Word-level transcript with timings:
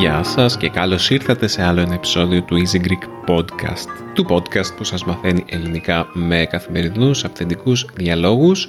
Γεια 0.00 0.22
σας 0.22 0.56
και 0.56 0.68
καλώς 0.68 1.10
ήρθατε 1.10 1.46
σε 1.46 1.62
άλλο 1.62 1.80
ένα 1.80 1.94
επεισόδιο 1.94 2.42
του 2.42 2.56
Easy 2.56 2.76
Greek 2.76 3.30
Podcast. 3.30 3.88
Του 4.14 4.26
podcast 4.28 4.76
που 4.76 4.84
σας 4.84 5.04
μαθαίνει 5.04 5.44
ελληνικά 5.48 6.08
με 6.12 6.46
καθημερινούς 6.50 7.24
αυθεντικούς 7.24 7.86
διαλόγους 7.94 8.68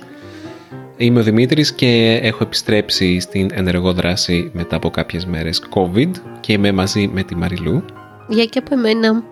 Είμαι 0.97 1.19
ο 1.19 1.23
Δημήτρης 1.23 1.73
και 1.73 2.19
έχω 2.21 2.43
επιστρέψει 2.43 3.19
στην 3.19 3.49
ενεργό 3.53 3.93
δράση 3.93 4.51
μετά 4.53 4.75
από 4.75 4.89
κάποιες 4.89 5.25
μέρες 5.25 5.61
COVID 5.73 6.11
και 6.39 6.53
είμαι 6.53 6.71
μαζί 6.71 7.07
με 7.07 7.23
τη 7.23 7.35
Μαριλού 7.35 7.85
Γεια 8.27 8.45
και 8.45 8.59
από 8.59 8.73
εμένα 8.73 9.23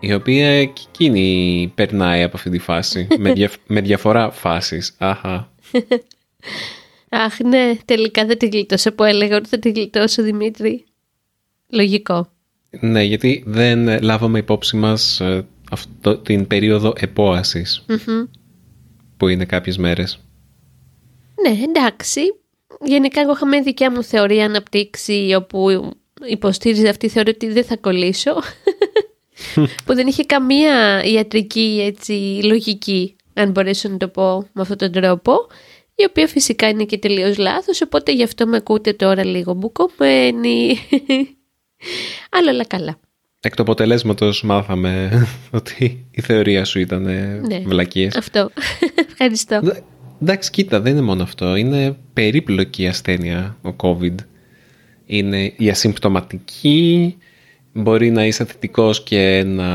η 0.00 0.14
οποία 0.14 0.64
και 0.64 0.82
εκείνη 0.88 1.72
περνάει 1.74 2.22
από 2.22 2.36
αυτή 2.36 2.50
τη 2.50 2.58
φάση 2.58 3.06
με, 3.18 3.32
με 3.66 3.80
διαφορά 3.80 4.30
φάσεις 4.30 4.94
Αχα. 4.98 5.52
Αχ, 7.08 7.38
ναι, 7.38 7.76
τελικά 7.84 8.24
δεν 8.24 8.38
τη 8.38 8.46
γλιτώσα 8.46 8.92
που 8.92 9.04
έλεγα 9.04 9.36
ότι 9.36 9.48
θα 9.48 9.58
τη 9.58 9.70
γλιτώσω, 9.70 10.22
Δημήτρη. 10.22 10.84
Λογικό. 11.68 12.28
Ναι, 12.80 13.02
γιατί 13.02 13.42
δεν 13.46 14.02
λάβαμε 14.02 14.38
υπόψη 14.38 14.76
μας 14.76 15.20
ε, 15.20 15.46
αυτό, 15.70 16.18
την 16.18 16.46
περίοδο 16.46 16.92
που 19.22 19.28
είναι 19.28 19.44
κάποιες 19.44 19.76
μέρες. 19.76 20.18
Ναι, 21.42 21.62
εντάξει. 21.64 22.20
Γενικά 22.84 23.20
εγώ 23.20 23.32
είχα 23.32 23.46
μια 23.46 23.62
δικιά 23.62 23.90
μου 23.90 24.02
θεωρία 24.02 24.44
αναπτύξει 24.44 25.34
όπου 25.36 25.90
υποστήριζε 26.24 26.88
αυτή 26.88 27.06
η 27.06 27.08
θεωρία 27.08 27.32
ότι 27.34 27.52
δεν 27.52 27.64
θα 27.64 27.76
κολλήσω. 27.76 28.34
που 29.84 29.94
δεν 29.94 30.06
είχε 30.06 30.24
καμία 30.24 31.04
ιατρική 31.04 31.82
έτσι, 31.86 32.40
λογική, 32.44 33.16
αν 33.34 33.50
μπορέσω 33.50 33.88
να 33.88 33.96
το 33.96 34.08
πω 34.08 34.38
με 34.52 34.62
αυτόν 34.62 34.76
τον 34.76 34.92
τρόπο 34.92 35.32
η 35.94 36.04
οποία 36.08 36.26
φυσικά 36.26 36.68
είναι 36.68 36.84
και 36.84 36.98
τελείως 36.98 37.38
λάθος, 37.38 37.80
οπότε 37.80 38.12
γι' 38.12 38.22
αυτό 38.22 38.46
με 38.46 38.56
ακούτε 38.56 38.92
τώρα 38.92 39.24
λίγο 39.24 39.54
μπουκωμένη. 39.54 40.78
Αλλά 42.36 42.52
όλα 42.52 42.66
καλά. 42.66 43.00
Εκ 43.44 43.54
του 43.54 43.62
αποτελέσματος 43.62 44.42
μάθαμε 44.42 45.10
ότι 45.50 46.04
η 46.10 46.20
θεωρία 46.20 46.64
σου 46.64 46.78
ήταν 46.78 47.02
ναι, 47.02 47.58
βλακίες. 47.66 48.16
Αυτό. 48.16 48.50
Ευχαριστώ. 49.10 49.60
Εντάξει, 50.22 50.50
κοίτα, 50.50 50.80
δεν 50.80 50.92
είναι 50.92 51.02
μόνο 51.02 51.22
αυτό. 51.22 51.56
Είναι 51.56 51.96
περίπλοκη 52.12 52.86
ασθένεια 52.86 53.56
ο 53.62 53.74
COVID. 53.76 54.14
Είναι 55.06 55.52
η 55.56 55.70
ασυμπτωματική, 55.70 57.16
μπορεί 57.72 58.10
να 58.10 58.26
είσαι 58.26 58.44
θετικός 58.44 59.02
και 59.02 59.42
να, 59.46 59.68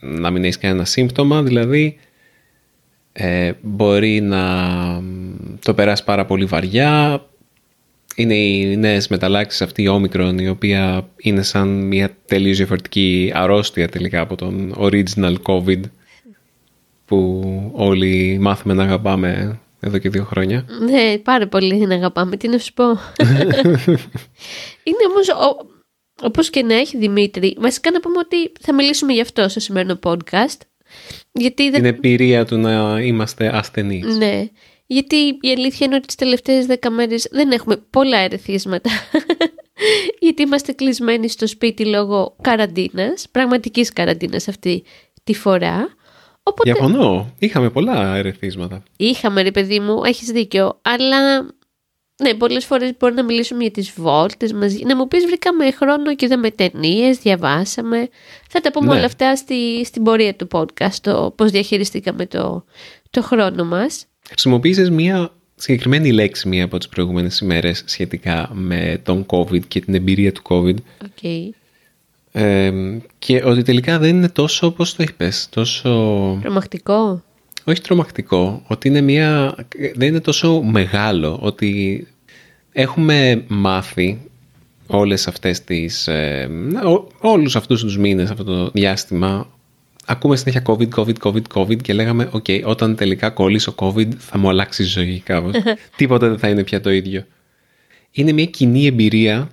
να 0.00 0.30
μην 0.30 0.44
έχεις 0.44 0.58
κανένα 0.58 0.84
σύμπτωμα, 0.84 1.42
δηλαδή 1.42 1.98
ε, 3.12 3.52
μπορεί 3.60 4.20
να 4.20 4.44
το 5.62 5.74
περάσεις 5.74 6.04
πάρα 6.04 6.24
πολύ 6.24 6.44
βαριά. 6.44 7.24
Είναι 8.16 8.34
οι 8.34 8.76
νέες 8.76 9.08
μεταλλάξεις 9.08 9.62
αυτή 9.62 9.82
η 9.82 9.88
όμικρον 9.88 10.38
η 10.38 10.48
οποία 10.48 11.08
είναι 11.16 11.42
σαν 11.42 11.68
μια 11.68 12.16
τελείως 12.26 12.56
διαφορετική 12.56 13.32
αρρώστια 13.34 13.88
τελικά 13.88 14.20
από 14.20 14.36
τον 14.36 14.74
original 14.78 15.34
COVID 15.42 15.80
που 17.04 17.42
όλοι 17.74 18.38
μάθαμε 18.40 18.74
να 18.74 18.82
αγαπάμε 18.82 19.60
εδώ 19.80 19.98
και 19.98 20.08
δύο 20.08 20.24
χρόνια. 20.24 20.64
Ναι, 20.90 21.18
πάρα 21.18 21.48
πολύ 21.48 21.86
να 21.86 21.94
αγαπάμε. 21.94 22.36
Τι 22.36 22.48
να 22.48 22.58
σου 22.58 22.72
πω. 22.72 22.84
είναι 24.88 25.04
όμως, 25.10 25.28
ο, 25.28 25.66
όπως 26.22 26.50
και 26.50 26.62
να 26.62 26.74
έχει 26.74 26.96
Δημήτρη, 26.96 27.56
βασικά 27.58 27.90
να 27.90 28.00
πούμε 28.00 28.18
ότι 28.18 28.52
θα 28.60 28.74
μιλήσουμε 28.74 29.12
γι' 29.12 29.20
αυτό 29.20 29.48
στο 29.48 29.60
σημερινό 29.60 29.98
podcast. 30.02 30.60
Γιατί 31.32 31.70
δεν... 31.70 31.82
Την 31.82 31.94
εμπειρία 31.94 32.44
του 32.44 32.56
να 32.56 33.00
είμαστε 33.00 33.56
ασθενείς. 33.56 34.16
Ναι. 34.16 34.48
Γιατί 34.92 35.16
η 35.40 35.50
αλήθεια 35.56 35.86
είναι 35.86 35.94
ότι 35.94 36.06
τις 36.06 36.14
τελευταίες 36.14 36.66
δέκα 36.66 36.90
μέρες 36.90 37.28
δεν 37.30 37.50
έχουμε 37.50 37.76
πολλά 37.76 38.18
ερεθίσματα. 38.18 38.90
Γιατί 40.20 40.42
είμαστε 40.42 40.72
κλεισμένοι 40.72 41.28
στο 41.28 41.46
σπίτι 41.46 41.86
λόγω 41.86 42.36
καραντίνας, 42.40 43.26
πραγματικής 43.30 43.92
καραντίνας 43.92 44.48
αυτή 44.48 44.84
τη 45.24 45.34
φορά. 45.34 45.88
Οπότε... 46.42 46.72
Διαφωνώ. 46.72 47.34
Είχαμε 47.38 47.70
πολλά 47.70 48.16
ερεθίσματα. 48.16 48.82
Είχαμε 48.96 49.42
ρε 49.42 49.50
παιδί 49.50 49.80
μου, 49.80 50.04
έχεις 50.04 50.28
δίκιο. 50.28 50.80
Αλλά 50.82 51.42
ναι, 52.22 52.34
πολλές 52.34 52.64
φορές 52.64 52.92
μπορεί 52.98 53.14
να 53.14 53.24
μιλήσουμε 53.24 53.62
για 53.62 53.70
τις 53.70 53.92
βόλτες 53.96 54.52
μαζί. 54.52 54.84
Να 54.84 54.96
μου 54.96 55.08
πεις, 55.08 55.26
βρήκαμε 55.26 55.70
χρόνο 55.70 56.14
και 56.14 56.24
είδαμε 56.24 56.50
ταινίες, 56.50 57.18
διαβάσαμε. 57.18 58.08
Θα 58.48 58.60
τα 58.60 58.70
πούμε 58.70 58.86
ναι. 58.86 58.94
όλα 58.94 59.04
αυτά 59.04 59.36
στη, 59.36 59.84
στην 59.84 60.02
πορεία 60.02 60.34
του 60.34 60.48
podcast, 60.52 60.94
το 61.00 61.32
πώς 61.36 61.50
διαχειριστήκαμε 61.50 62.26
το, 62.26 62.64
το 63.10 63.22
χρόνο 63.22 63.64
μας. 63.64 64.06
Χρησιμοποίησες 64.28 64.90
μία 64.90 65.32
συγκεκριμένη 65.54 66.12
λέξη 66.12 66.48
μία 66.48 66.64
από 66.64 66.78
τις 66.78 66.88
προηγούμενες 66.88 67.38
ημέρες 67.38 67.82
σχετικά 67.86 68.50
με 68.52 69.00
τον 69.02 69.26
COVID 69.26 69.66
και 69.68 69.80
την 69.80 69.94
εμπειρία 69.94 70.32
του 70.32 70.42
COVID. 70.44 70.76
Okay. 71.04 71.48
Ε, 72.32 72.72
και 73.18 73.42
ότι 73.44 73.62
τελικά 73.62 73.98
δεν 73.98 74.16
είναι 74.16 74.28
τόσο 74.28 74.66
όπως 74.66 74.94
το 74.94 75.02
είπες, 75.02 75.48
τόσο... 75.50 75.90
Τρομακτικό. 76.42 77.22
Όχι 77.64 77.80
τρομακτικό, 77.80 78.62
ότι 78.66 78.88
είναι 78.88 79.00
μια... 79.00 79.54
δεν 79.94 80.08
είναι 80.08 80.20
τόσο 80.20 80.62
μεγάλο, 80.62 81.38
ότι 81.42 82.06
έχουμε 82.72 83.44
μάθει 83.48 84.20
όλες 84.86 85.26
αυτές 85.26 85.64
τις, 85.64 86.06
ε, 86.06 86.48
ό, 86.84 87.06
όλους 87.20 87.56
αυτούς 87.56 87.80
τους 87.80 87.98
μήνες, 87.98 88.30
αυτό 88.30 88.44
το 88.44 88.70
διάστημα, 88.70 89.48
ακούμε 90.06 90.36
συνέχεια 90.36 90.62
COVID, 90.66 90.88
COVID, 90.94 91.14
COVID, 91.22 91.42
COVID 91.54 91.82
και 91.82 91.92
λέγαμε, 91.92 92.28
οκ, 92.32 92.44
όταν 92.64 92.96
τελικά 92.96 93.30
κολλήσω 93.30 93.74
COVID 93.76 94.08
θα 94.18 94.38
μου 94.38 94.48
αλλάξει 94.48 94.82
η 94.82 94.86
ζωή 94.86 95.20
κάπως. 95.24 95.54
Τίποτα 95.96 96.28
δεν 96.28 96.38
θα 96.38 96.48
είναι 96.48 96.64
πια 96.64 96.80
το 96.80 96.90
ίδιο. 96.90 97.26
Είναι 98.10 98.32
μια 98.32 98.44
κοινή 98.44 98.86
εμπειρία, 98.86 99.50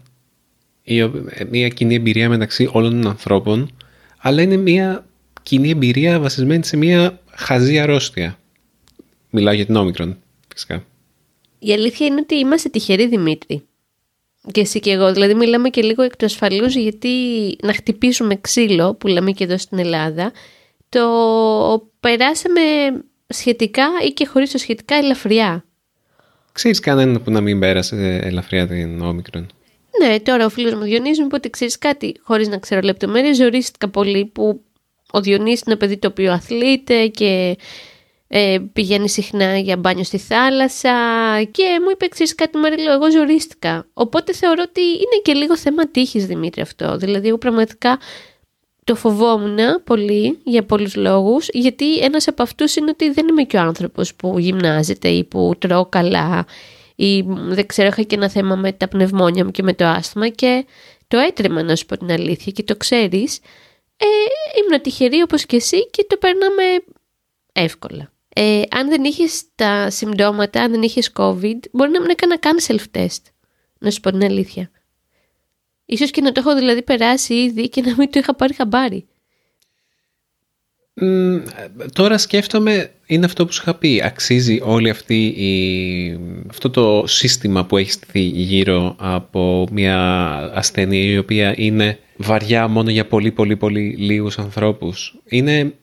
μια 1.50 1.68
κοινή 1.68 1.96
εμπειρία 1.96 2.30
μεταξύ 2.30 2.70
όλων 2.72 3.02
των 3.02 3.10
ανθρώπων, 3.10 3.72
αλλά 4.18 4.42
είναι 4.42 4.58
μια 4.58 5.06
κοινή 5.44 5.70
εμπειρία 5.70 6.20
βασισμένη 6.20 6.64
σε 6.66 6.78
μια 6.78 7.20
χαζή 7.32 7.80
αρρώστια. 7.80 8.40
Μιλάω 9.30 9.54
για 9.54 9.66
την 9.66 9.76
όμικρον, 9.76 10.18
φυσικά. 10.54 10.84
Η 11.60 11.74
αλήθεια 11.74 12.06
είναι 12.06 12.20
ότι 12.20 12.36
είμαστε 12.36 12.70
τυχεροί 12.70 13.08
Δημήτρη. 13.08 13.64
Και 14.52 14.62
εσύ 14.62 14.80
και 14.80 14.92
εγώ. 14.92 15.14
Δηλαδή 15.14 15.34
μιλάμε 15.34 15.70
και 15.70 15.82
λίγο 15.82 16.04
εκ 16.04 16.16
του 16.16 16.26
ασφαλούς 16.26 16.76
γιατί 16.76 17.10
να 17.64 17.74
χτυπήσουμε 17.74 18.36
ξύλο 18.36 18.96
που 18.96 19.08
λέμε 19.08 19.32
και 19.32 19.44
εδώ 19.44 19.58
στην 19.58 19.80
Ελλάδα 19.80 20.32
το 20.90 21.08
περάσαμε 22.00 22.62
σχετικά 23.28 23.88
ή 24.08 24.10
και 24.10 24.26
χωρίς 24.26 24.52
το 24.52 24.58
σχετικά 24.58 24.96
ελαφριά. 24.96 25.64
Ξέρεις 26.52 26.80
κανέναν 26.80 27.24
που 27.24 27.32
να 27.32 27.42
μην 27.42 27.60
πέρασε 27.60 28.20
ελαφριά 28.24 28.68
την 28.68 29.02
όμικρον; 29.02 29.48
Ναι, 30.02 30.20
τώρα 30.20 30.46
ο 30.46 30.50
φίλος 30.50 30.74
μου 30.74 30.82
Διονύσης 30.82 31.20
μου 31.20 31.26
είπε 31.26 31.36
ότι 31.36 31.50
ξέρεις 31.50 31.78
κάτι 31.78 32.16
χωρίς 32.22 32.48
να 32.48 32.58
ξέρω 32.58 32.82
λεπτομέρειες 32.82 33.38
ζωρίστηκα 33.38 33.90
πολύ 33.90 34.26
που 34.26 34.62
ο 35.12 35.22
Διονύσης 35.22 35.62
είναι 35.62 35.72
ένα 35.72 35.78
παιδί 35.78 35.98
το 35.98 36.08
οποίο 36.08 36.32
αθλείται 36.32 37.08
και 37.08 37.58
ε, 38.32 38.58
πηγαίνει 38.74 39.10
συχνά 39.10 39.58
για 39.58 39.78
μπάνιο 39.78 40.04
στη 40.04 40.18
θάλασσα 40.18 40.92
και 41.52 41.64
μου 41.82 41.90
είπε 41.92 42.06
εξής 42.06 42.36
κάτι 42.36 42.58
Μαρίλο, 42.58 42.92
εγώ 42.92 43.12
ζωρίστηκα. 43.12 43.86
Οπότε 43.94 44.34
θεωρώ 44.34 44.64
ότι 44.68 44.82
είναι 44.82 45.22
και 45.22 45.34
λίγο 45.34 45.58
θέμα 45.58 45.88
τύχης 45.88 46.26
Δημήτρη 46.26 46.62
αυτό. 46.62 46.98
Δηλαδή 46.98 47.28
εγώ 47.28 47.38
πραγματικά 47.38 48.00
το 48.84 48.96
φοβόμουν 48.96 49.58
πολύ 49.84 50.40
για 50.44 50.64
πολλούς 50.66 50.96
λόγους 50.96 51.48
γιατί 51.52 51.98
ένας 51.98 52.28
από 52.28 52.44
αυτούς 52.44 52.76
είναι 52.76 52.90
ότι 52.90 53.10
δεν 53.10 53.28
είμαι 53.28 53.44
και 53.44 53.58
ο 53.58 53.60
άνθρωπος 53.60 54.16
που 54.16 54.40
γυμνάζεται 54.40 55.08
ή 55.08 55.24
που 55.24 55.54
τρώω 55.58 55.86
καλά 55.86 56.46
ή 56.96 57.22
δεν 57.28 57.66
ξέρω 57.66 57.88
είχα 57.88 58.02
και 58.02 58.16
ένα 58.16 58.30
θέμα 58.30 58.56
με 58.56 58.72
τα 58.72 58.88
πνευμόνια 58.88 59.46
μου 59.46 59.52
και 59.52 59.64
με 59.64 59.74
το 59.74 59.86
άσθημα 59.86 60.28
και 60.28 60.66
το 61.08 61.18
έτρεμα 61.18 61.64
να 61.64 61.76
σου 61.76 61.86
πω 61.86 61.98
την 61.98 62.12
αλήθεια 62.12 62.52
και 62.52 62.64
το 62.64 62.76
ξέρεις 62.76 63.40
ε, 63.98 64.06
ήμουν 64.60 64.82
τυχερή 64.82 65.22
όπως 65.22 65.46
και 65.46 65.56
εσύ 65.56 65.90
και 65.90 66.06
το 66.10 66.18
περνάμε 66.18 66.64
εύκολα. 67.52 68.12
Ε, 68.42 68.62
αν 68.70 68.90
δεν 68.90 69.04
είχες 69.04 69.44
τα 69.56 69.90
συμπτώματα, 69.90 70.62
αν 70.62 70.72
δεν 70.72 70.82
είχες 70.82 71.12
COVID, 71.16 71.60
μπορεί 71.72 71.92
να 71.92 72.02
μην 72.02 72.10
έκανα 72.10 72.38
καν 72.38 72.58
self-test. 72.68 73.22
Να 73.80 73.92
σου 73.92 74.00
πω 74.00 74.12
την 74.12 74.24
αλήθεια. 74.24 74.72
Ίσως 75.86 76.12
και 76.12 76.22
να 76.22 76.32
το 76.32 76.40
έχω 76.40 76.56
δηλαδή 76.56 76.82
περάσει 76.84 77.34
ήδη 77.34 77.70
και 77.70 77.82
να 77.82 77.96
μην 77.98 78.12
το 78.12 78.20
είχα 78.20 78.36
πάρει 78.36 78.54
χαμπάρι. 78.54 79.08
τώρα 81.94 82.18
σκέφτομαι, 82.18 82.92
είναι 83.06 83.26
αυτό 83.26 83.46
που 83.46 83.52
σου 83.52 83.62
είχα 83.62 83.76
πει. 83.76 84.02
Αξίζει 84.04 84.60
όλη 84.64 84.90
αυτή 84.90 85.26
η, 85.26 86.20
αυτό 86.50 86.70
το 86.70 87.04
σύστημα 87.08 87.66
που 87.66 87.78
έχεις 87.78 87.94
στηθεί 87.94 88.22
γύρω 88.22 88.96
από 89.00 89.68
μια 89.72 90.00
ασθένεια 90.54 91.02
η 91.02 91.18
οποία 91.18 91.54
είναι 91.58 92.00
βαριά 92.18 92.68
μόνο 92.68 92.90
για 92.90 93.08
πολύ 93.08 93.32
πολύ 93.32 93.56
πολύ 93.56 93.96
λίγους 93.98 94.40
ανθρώπους. 94.40 95.20
Είναι 95.26 95.74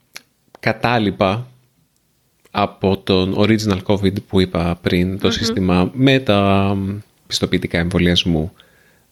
κατάλοιπα 0.60 1.50
από 2.58 2.96
τον 2.96 3.34
original 3.38 3.82
COVID 3.86 4.22
που 4.28 4.40
είπα 4.40 4.78
πριν, 4.82 5.18
το 5.18 5.30
σύστημα 5.30 5.90
με 5.94 6.18
τα 6.18 6.76
πιστοποιητικά 7.26 7.78
εμβολιασμού, 7.78 8.52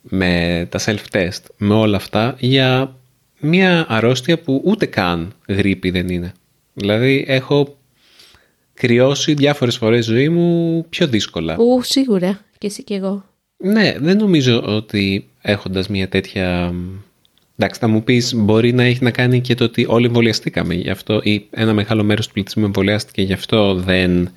με 0.02 0.66
τα 0.70 0.78
self-test, 0.84 1.40
με 1.56 1.74
όλα 1.74 1.96
αυτά, 1.96 2.36
για 2.38 2.96
μια 3.40 3.86
αρρώστια 3.88 4.38
που 4.38 4.62
ούτε 4.64 4.86
καν 4.86 5.32
γρήπη 5.48 5.90
δεν 5.90 6.08
είναι. 6.08 6.32
Δηλαδή 6.74 7.24
έχω 7.26 7.76
κρυώσει 8.74 9.34
διάφορες 9.34 9.76
φορές 9.76 10.04
ζωή 10.04 10.28
μου 10.28 10.84
πιο 10.88 11.06
δύσκολα. 11.06 11.56
Ου, 11.58 11.82
σίγουρα. 11.82 12.40
Και 12.58 12.66
εσύ 12.66 12.82
και 12.82 12.94
εγώ. 12.94 13.24
Ναι, 13.56 13.94
δεν 13.98 14.16
νομίζω 14.16 14.62
ότι 14.66 15.28
έχοντας 15.40 15.88
μια 15.88 16.08
τέτοια... 16.08 16.74
Εντάξει, 17.56 17.80
θα 17.80 17.88
μου 17.88 18.02
πεις 18.04 18.34
μπορεί 18.34 18.72
να 18.72 18.82
έχει 18.82 19.04
να 19.04 19.10
κάνει 19.10 19.40
και 19.40 19.54
το 19.54 19.64
ότι 19.64 19.86
όλοι 19.88 20.06
εμβολιαστήκαμε 20.06 20.74
γι' 20.74 20.90
αυτό 20.90 21.20
ή 21.22 21.46
ένα 21.50 21.72
μεγάλο 21.72 22.04
μέρος 22.04 22.26
του 22.26 22.32
πληθυσμού 22.32 22.64
εμβολιάστηκε 22.64 23.22
γι' 23.22 23.32
αυτό 23.32 23.74
δεν 23.74 24.30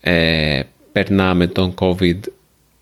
ε, 0.00 0.62
περνάμε 0.92 1.46
τον 1.46 1.74
COVID 1.78 2.18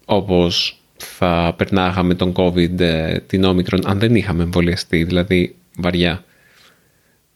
όπως 0.04 0.80
θα 0.96 1.54
περνάγαμε 1.56 2.14
τον 2.14 2.32
COVID 2.36 2.80
ε, 2.80 3.18
την 3.18 3.44
όμικρον 3.44 3.80
αν 3.84 3.98
δεν 3.98 4.14
είχαμε 4.14 4.42
εμβολιαστεί, 4.42 5.04
δηλαδή 5.04 5.54
βαριά. 5.76 6.24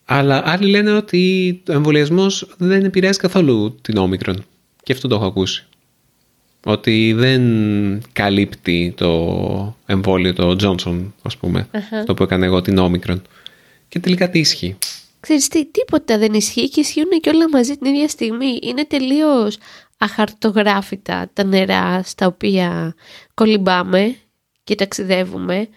Αλλά 0.04 0.42
άλλοι 0.44 0.66
λένε 0.66 0.92
ότι 0.92 1.62
ο 1.68 1.72
εμβολιασμός 1.72 2.54
δεν 2.58 2.84
επηρεάζει 2.84 3.18
καθόλου 3.18 3.78
την 3.82 3.96
όμικρον. 3.96 4.44
Και 4.82 4.92
αυτό 4.92 5.08
το 5.08 5.14
έχω 5.14 5.26
ακούσει. 5.26 5.66
Ότι 6.68 7.12
δεν 7.12 7.42
καλύπτει 8.12 8.94
το 8.96 9.76
εμβόλιο, 9.86 10.32
το 10.32 10.56
Johnson, 10.60 11.12
ας 11.22 11.36
πούμε, 11.36 11.68
το 12.06 12.14
που 12.14 12.22
έκανε 12.22 12.46
εγώ 12.46 12.62
την 12.62 12.78
όμικρον. 12.78 13.22
Και 13.88 13.98
τελικά 13.98 14.30
τι 14.30 14.38
ισχύει. 14.38 14.76
Ξέρεις 15.20 15.48
τι, 15.48 15.66
τίποτα 15.66 16.18
δεν 16.18 16.34
ισχύει 16.34 16.68
και 16.68 16.80
ισχύουν 16.80 17.10
και 17.20 17.30
όλα 17.30 17.48
μαζί 17.48 17.76
την 17.76 17.94
ίδια 17.94 18.08
στιγμή. 18.08 18.58
Είναι 18.62 18.84
τελείως 18.84 19.58
αχαρτογράφητα 19.98 21.30
τα 21.32 21.44
νερά 21.44 22.02
στα 22.04 22.26
οποία 22.26 22.94
κολυμπάμε 23.34 24.16
και 24.64 24.74
ταξιδεύουμε. 24.74 25.68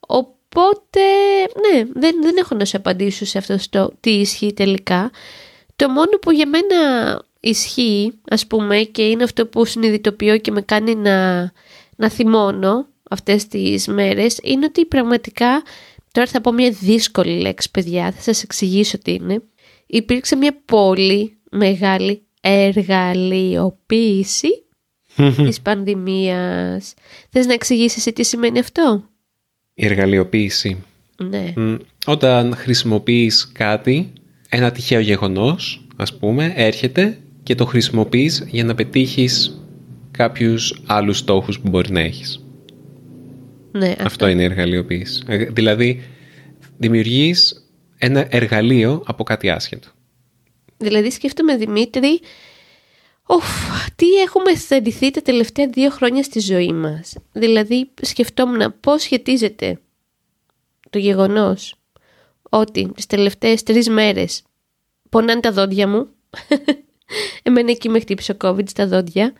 Οπότε, 0.00 1.00
ναι, 1.60 1.84
δεν, 1.94 2.14
δεν 2.22 2.34
έχω 2.38 2.54
να 2.54 2.64
σου 2.64 2.76
απαντήσω 2.76 3.24
σε 3.24 3.38
αυτό 3.38 3.56
το 3.70 3.92
τι 4.00 4.10
ισχύει 4.10 4.52
τελικά. 4.52 5.10
Το 5.76 5.88
μόνο 5.88 6.18
που 6.20 6.30
για 6.30 6.46
μένα 6.48 6.76
ισχύει, 7.40 8.12
ας 8.30 8.46
πούμε, 8.46 8.78
και 8.78 9.02
είναι 9.02 9.22
αυτό 9.22 9.46
που 9.46 9.64
συνειδητοποιώ 9.64 10.38
και 10.38 10.50
με 10.50 10.62
κάνει 10.62 10.94
να, 10.94 11.40
να 11.96 12.10
θυμώνω 12.10 12.86
αυτές 13.10 13.46
τις 13.46 13.86
μέρες, 13.86 14.38
είναι 14.42 14.64
ότι 14.64 14.86
πραγματικά, 14.86 15.62
τώρα 16.12 16.28
θα 16.28 16.40
πω 16.40 16.52
μια 16.52 16.70
δύσκολη 16.70 17.40
λέξη 17.40 17.70
παιδιά, 17.70 18.12
θα 18.12 18.20
σας 18.20 18.42
εξηγήσω 18.42 18.98
τι 18.98 19.12
είναι, 19.12 19.42
υπήρξε 19.86 20.36
μια 20.36 20.56
πολύ 20.64 21.38
μεγάλη 21.50 22.22
εργαλειοποίηση 22.40 24.48
της 25.36 25.60
πανδημίας. 25.60 26.94
Θες 27.30 27.46
να 27.46 27.52
εξηγήσεις 27.52 28.12
τι 28.12 28.24
σημαίνει 28.24 28.58
αυτό; 28.58 29.04
Η 29.74 29.86
εργαλειοποίηση. 29.86 30.84
Ναι. 31.16 31.52
Όταν 32.06 32.56
χρησιμοποιείς 32.56 33.52
κάτι, 33.52 34.12
ένα 34.48 34.70
τυχαίο 34.70 35.00
γεγονός, 35.00 35.86
ας 35.96 36.18
πούμε, 36.18 36.52
έρχεται 36.56 37.18
και 37.42 37.54
το 37.54 37.64
χρησιμοποιείς 37.64 38.44
για 38.46 38.64
να 38.64 38.74
πετύχεις 38.74 39.60
κάποιους 40.10 40.82
άλλους 40.86 41.18
στόχους 41.18 41.60
που 41.60 41.68
μπορεί 41.68 41.92
να 41.92 42.00
έχεις. 42.00 42.44
Ναι, 43.72 43.94
αυτό. 43.98 44.28
είναι 44.28 44.42
η 44.42 44.44
εργαλειοποίηση. 44.44 45.22
Ε, 45.26 45.44
δηλαδή, 45.44 46.02
δημιουργείς 46.78 47.68
ένα 47.98 48.26
εργαλείο 48.30 49.02
από 49.06 49.24
κάτι 49.24 49.50
άσχετο. 49.50 49.88
Δηλαδή 50.76 51.10
σκέφτομαι 51.10 51.56
Δημήτρη, 51.56 52.20
Οφ, 53.32 53.44
τι 53.96 54.06
έχουμε 54.14 54.50
αισθανθεί 54.50 55.10
τα 55.10 55.22
τελευταία 55.22 55.68
δύο 55.68 55.90
χρόνια 55.90 56.22
στη 56.22 56.40
ζωή 56.40 56.72
μας. 56.72 57.16
Δηλαδή 57.32 57.90
σκεφτόμουν 58.02 58.74
πώς 58.80 59.02
σχετίζεται 59.02 59.80
το 60.90 60.98
γεγονός 60.98 61.74
ότι 62.42 62.92
τις 62.94 63.06
τελευταίες 63.06 63.62
τρεις 63.62 63.88
μέρες 63.88 64.42
πονάνε 65.08 65.40
τα 65.40 65.52
δόντια 65.52 65.88
μου. 65.88 66.08
Εμένα 67.42 67.70
εκεί 67.70 67.88
με 67.88 68.00
χτύπησε 68.00 68.32
ο 68.32 68.36
COVID 68.40 68.68
στα 68.68 68.86
δόντια. 68.86 69.32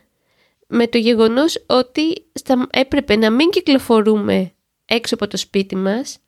Με 0.66 0.86
το 0.86 0.98
γεγονός 0.98 1.64
ότι 1.66 2.26
έπρεπε 2.70 3.16
να 3.16 3.30
μην 3.30 3.50
κυκλοφορούμε 3.50 4.52
έξω 4.84 5.14
από 5.14 5.26
το 5.26 5.36
σπίτι 5.36 5.76
μας 5.76 6.18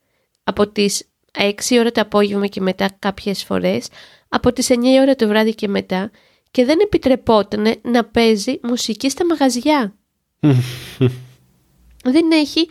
από 0.44 0.69
τις 0.69 1.09
6 1.39 1.53
ώρα 1.79 1.93
το 1.93 2.00
απόγευμα 2.00 2.47
και 2.47 2.61
μετά 2.61 2.91
κάποιες 2.99 3.44
φορές, 3.44 3.89
από 4.29 4.53
τις 4.53 4.69
9 4.71 4.75
ώρα 5.00 5.15
το 5.15 5.29
βράδυ 5.29 5.55
και 5.55 5.69
μετά 5.69 6.11
και 6.50 6.65
δεν 6.65 6.79
επιτρεπόταν 6.81 7.75
να 7.83 8.05
παίζει 8.05 8.59
μουσική 8.62 9.11
στα 9.11 9.27
μαγαζιά. 9.27 9.94
δεν 12.15 12.31
έχει, 12.33 12.69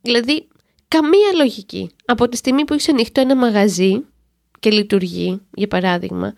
δηλαδή, 0.00 0.48
καμία 0.88 1.32
λογική. 1.36 1.90
Από 2.04 2.28
τη 2.28 2.36
στιγμή 2.36 2.64
που 2.64 2.72
έχεις 2.72 2.88
ανοιχτό 2.88 3.20
ένα 3.20 3.36
μαγαζί 3.36 4.04
και 4.60 4.70
λειτουργεί, 4.70 5.40
για 5.54 5.68
παράδειγμα, 5.68 6.34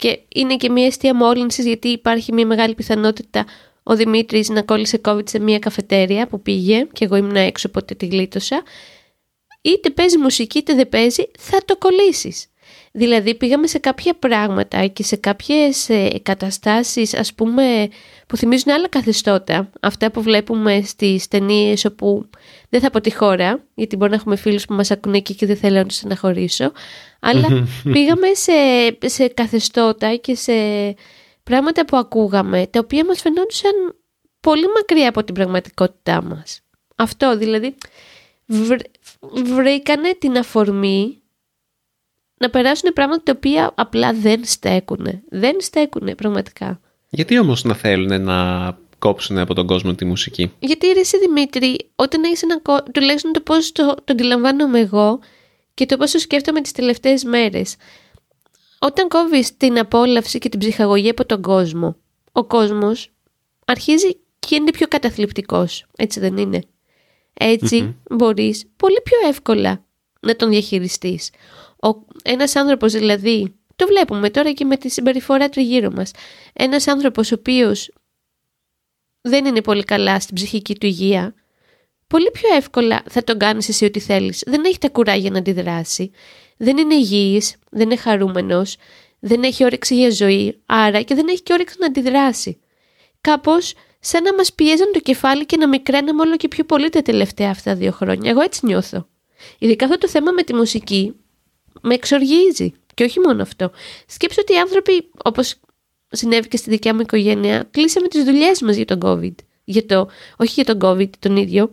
και 0.00 0.20
είναι 0.34 0.56
και 0.56 0.70
μια 0.70 0.86
αιστεία 0.86 1.14
μόλυνσης 1.14 1.64
γιατί 1.66 1.88
υπάρχει 1.88 2.32
μια 2.32 2.46
μεγάλη 2.46 2.74
πιθανότητα 2.74 3.44
ο 3.82 3.96
Δημήτρης 3.96 4.48
να 4.48 4.62
κόλλησε 4.62 5.00
COVID 5.04 5.28
σε 5.28 5.38
μια 5.38 5.58
καφετέρια 5.58 6.26
που 6.26 6.42
πήγε 6.42 6.86
και 6.92 7.04
εγώ 7.04 7.16
ήμουν 7.16 7.36
έξω 7.36 7.68
οπότε 7.68 7.94
τη 7.94 8.06
γλίτωσα. 8.06 8.62
Είτε 9.60 9.90
παίζει 9.90 10.18
μουσική 10.18 10.58
είτε 10.58 10.74
δεν 10.74 10.88
παίζει 10.88 11.30
θα 11.38 11.64
το 11.64 11.76
κολλήσεις 11.76 12.49
Δηλαδή 12.92 13.34
πήγαμε 13.34 13.66
σε 13.66 13.78
κάποια 13.78 14.14
πράγματα 14.14 14.86
και 14.86 15.02
σε 15.02 15.16
κάποιες 15.16 15.88
ε, 15.88 16.10
καταστάσεις 16.22 17.14
ας 17.14 17.34
πούμε 17.34 17.88
που 18.26 18.36
θυμίζουν 18.36 18.72
άλλα 18.72 18.88
καθεστώτα. 18.88 19.70
Αυτά 19.80 20.10
που 20.10 20.22
βλέπουμε 20.22 20.82
στις 20.84 21.28
ταινίες 21.28 21.84
όπου 21.84 22.28
δεν 22.68 22.80
θα 22.80 22.90
πω 22.90 23.00
τη 23.00 23.14
χώρα 23.14 23.64
γιατί 23.74 23.96
μπορεί 23.96 24.10
να 24.10 24.16
έχουμε 24.16 24.36
φίλους 24.36 24.64
που 24.64 24.74
μας 24.74 24.90
ακούνε 24.90 25.16
εκεί 25.16 25.34
και 25.34 25.46
δεν 25.46 25.56
θέλω 25.56 25.76
να 25.76 25.86
τους 25.86 26.04
αναχωρήσω. 26.04 26.72
Αλλά 27.20 27.66
πήγαμε 27.92 28.26
σε, 28.34 28.52
σε 29.08 29.28
καθεστώτα 29.28 30.14
και 30.14 30.34
σε 30.34 30.52
πράγματα 31.42 31.84
που 31.84 31.96
ακούγαμε 31.96 32.66
τα 32.66 32.78
οποία 32.78 33.04
μας 33.04 33.20
φαινόντουσαν 33.20 33.72
πολύ 34.40 34.66
μακριά 34.76 35.08
από 35.08 35.24
την 35.24 35.34
πραγματικότητά 35.34 36.22
μας. 36.22 36.60
Αυτό 36.96 37.36
δηλαδή 37.36 37.74
βρήκανε 39.54 40.14
την 40.18 40.38
αφορμή 40.38 41.19
να 42.40 42.50
περάσουν 42.50 42.92
πράγματα 42.92 43.22
τα 43.22 43.32
οποία 43.36 43.72
απλά 43.74 44.12
δεν 44.12 44.40
στέκουν. 44.44 45.22
Δεν 45.30 45.56
στέκουν 45.60 46.14
πραγματικά. 46.14 46.80
Γιατί 47.08 47.38
όμως 47.38 47.64
να 47.64 47.74
θέλουν 47.74 48.22
να 48.22 48.78
κόψουν 48.98 49.38
από 49.38 49.54
τον 49.54 49.66
κόσμο 49.66 49.94
τη 49.94 50.04
μουσική; 50.04 50.52
Γιατί 50.58 50.86
ρε 50.86 51.00
εσύ 51.00 51.18
Δημήτρη, 51.18 51.90
όταν 51.96 52.24
έχεις 52.24 52.42
ένα 52.42 52.60
τουλάχιστον 52.92 53.32
το 53.32 53.40
πώς 53.40 53.72
το, 53.72 53.86
το 53.86 54.04
αντιλαμβάνομαι 54.06 54.78
εγώ 54.80 55.18
και 55.74 55.86
το 55.86 55.96
πώς 55.96 56.10
το 56.10 56.18
σκέφτομαι 56.18 56.60
τις 56.60 56.72
τελευταίες 56.72 57.24
μέρες. 57.24 57.76
Όταν 58.78 59.08
κόβεις 59.08 59.56
την 59.56 59.78
απόλαυση 59.78 60.38
και 60.38 60.48
την 60.48 60.58
ψυχαγωγία 60.58 61.10
από 61.10 61.26
τον 61.26 61.42
κόσμο, 61.42 61.96
ο 62.32 62.44
κόσμος 62.44 63.12
αρχίζει 63.64 64.16
και 64.38 64.54
είναι 64.54 64.70
πιο 64.70 64.88
καταθλιπτικός, 64.88 65.86
έτσι 65.96 66.20
δεν 66.20 66.36
είναι; 66.36 66.62
Έτσι 67.34 67.96
μπορείς 68.10 68.66
πολύ 68.76 69.00
πιο 69.04 69.28
εύκολα 69.28 69.84
να 70.20 70.36
τον 70.36 70.50
διαχειριστείς. 70.50 71.30
Ο, 71.82 71.88
ένας 72.22 72.56
άνθρωπος 72.56 72.92
δηλαδή, 72.92 73.54
το 73.76 73.86
βλέπουμε 73.86 74.30
τώρα 74.30 74.52
και 74.52 74.64
με 74.64 74.76
τη 74.76 74.88
συμπεριφορά 74.88 75.48
τριγύρω 75.48 75.90
μας, 75.90 76.10
ένας 76.52 76.86
άνθρωπος 76.86 77.32
ο 77.32 77.34
οποίος 77.38 77.90
δεν 79.20 79.44
είναι 79.44 79.60
πολύ 79.60 79.84
καλά 79.84 80.20
στην 80.20 80.34
ψυχική 80.34 80.74
του 80.74 80.86
υγεία, 80.86 81.34
πολύ 82.06 82.30
πιο 82.30 82.54
εύκολα 82.56 83.02
θα 83.08 83.24
τον 83.24 83.38
κάνεις 83.38 83.68
εσύ 83.68 83.84
ό,τι 83.84 84.00
θέλεις. 84.00 84.42
Δεν 84.46 84.64
έχει 84.64 84.78
τα 84.78 84.88
κουράγια 84.88 85.30
να 85.30 85.38
αντιδράσει, 85.38 86.10
δεν 86.56 86.78
είναι 86.78 86.94
υγιής, 86.94 87.56
δεν 87.70 87.82
είναι 87.82 87.96
χαρούμενος, 87.96 88.76
δεν 89.20 89.42
έχει 89.42 89.64
όρεξη 89.64 89.94
για 89.94 90.10
ζωή, 90.10 90.62
άρα 90.66 91.02
και 91.02 91.14
δεν 91.14 91.28
έχει 91.28 91.42
και 91.42 91.52
όρεξη 91.52 91.76
να 91.78 91.86
αντιδράσει. 91.86 92.60
Κάπως 93.20 93.74
σαν 94.00 94.22
να 94.22 94.34
μας 94.34 94.52
πιέζαν 94.52 94.90
το 94.92 95.00
κεφάλι 95.00 95.46
και 95.46 95.56
να 95.56 95.68
μικραίναμε 95.68 96.22
όλο 96.22 96.36
και 96.36 96.48
πιο 96.48 96.64
πολύ 96.64 96.88
τα 96.88 97.02
τελευταία 97.02 97.50
αυτά 97.50 97.74
δύο 97.74 97.92
χρόνια. 97.92 98.30
Εγώ 98.30 98.40
έτσι 98.40 98.66
νιώθω. 98.66 99.08
Ειδικά 99.58 99.84
αυτό 99.84 99.98
το 99.98 100.08
θέμα 100.08 100.32
με 100.32 100.42
τη 100.42 100.54
μουσική 100.54 101.14
με 101.80 101.94
εξοργίζει. 101.94 102.72
Και 102.94 103.04
όχι 103.04 103.20
μόνο 103.20 103.42
αυτό. 103.42 103.70
Σκέψω 104.06 104.40
ότι 104.40 104.52
οι 104.52 104.58
άνθρωποι, 104.58 105.10
όπως 105.24 105.54
συνέβη 106.10 106.48
και 106.48 106.56
στη 106.56 106.70
δικιά 106.70 106.94
μου 106.94 107.00
οικογένεια, 107.00 107.68
κλείσαμε 107.70 108.08
τις 108.08 108.24
δουλειές 108.24 108.60
μας 108.60 108.76
για 108.76 108.84
τον 108.84 108.98
COVID. 109.02 109.34
Για 109.64 109.86
το, 109.86 110.08
όχι 110.36 110.62
για 110.62 110.74
τον 110.74 110.78
COVID 110.82 111.10
τον 111.18 111.36
ίδιο. 111.36 111.72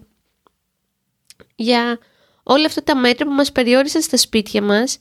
Για 1.56 2.00
όλα 2.44 2.66
αυτά 2.66 2.84
τα 2.84 2.96
μέτρα 2.96 3.26
που 3.26 3.32
μας 3.32 3.52
περιόρισαν 3.52 4.02
στα 4.02 4.18
σπίτια 4.18 4.62
μας 4.62 5.00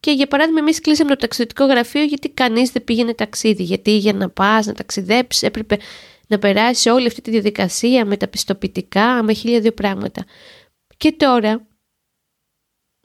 και 0.00 0.10
για 0.10 0.26
παράδειγμα 0.26 0.58
εμείς 0.58 0.80
κλείσαμε 0.80 1.10
το 1.10 1.16
ταξιδιωτικό 1.16 1.66
γραφείο 1.66 2.02
γιατί 2.02 2.28
κανείς 2.28 2.70
δεν 2.70 2.84
πήγαινε 2.84 3.14
ταξίδι. 3.14 3.62
Γιατί 3.62 3.96
για 3.96 4.12
να 4.12 4.30
πας, 4.30 4.66
να 4.66 4.72
ταξιδέψεις 4.72 5.42
έπρεπε 5.42 5.78
να 6.26 6.38
περάσεις 6.38 6.86
όλη 6.86 7.06
αυτή 7.06 7.20
τη 7.20 7.30
διαδικασία 7.30 8.04
με 8.04 8.16
τα 8.16 8.28
πιστοποιητικά, 8.28 9.22
με 9.22 9.32
χίλια 9.32 9.60
δύο 9.60 9.72
πράγματα. 9.72 10.24
Και 10.96 11.12
τώρα, 11.12 11.66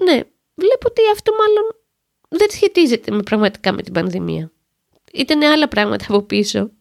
ναι, 0.04 0.22
βλέπω 0.60 0.86
ότι 0.88 1.02
αυτό 1.14 1.32
μάλλον 1.32 1.76
δεν 2.30 2.48
σχετίζεται 2.50 3.12
με 3.12 3.22
πραγματικά 3.22 3.72
με 3.72 3.82
την 3.82 3.94
πανδημία. 3.94 4.52
Ήταν 5.14 5.42
άλλα 5.44 5.68
πράγματα 5.68 6.06
από 6.10 6.22
πίσω. 6.22 6.72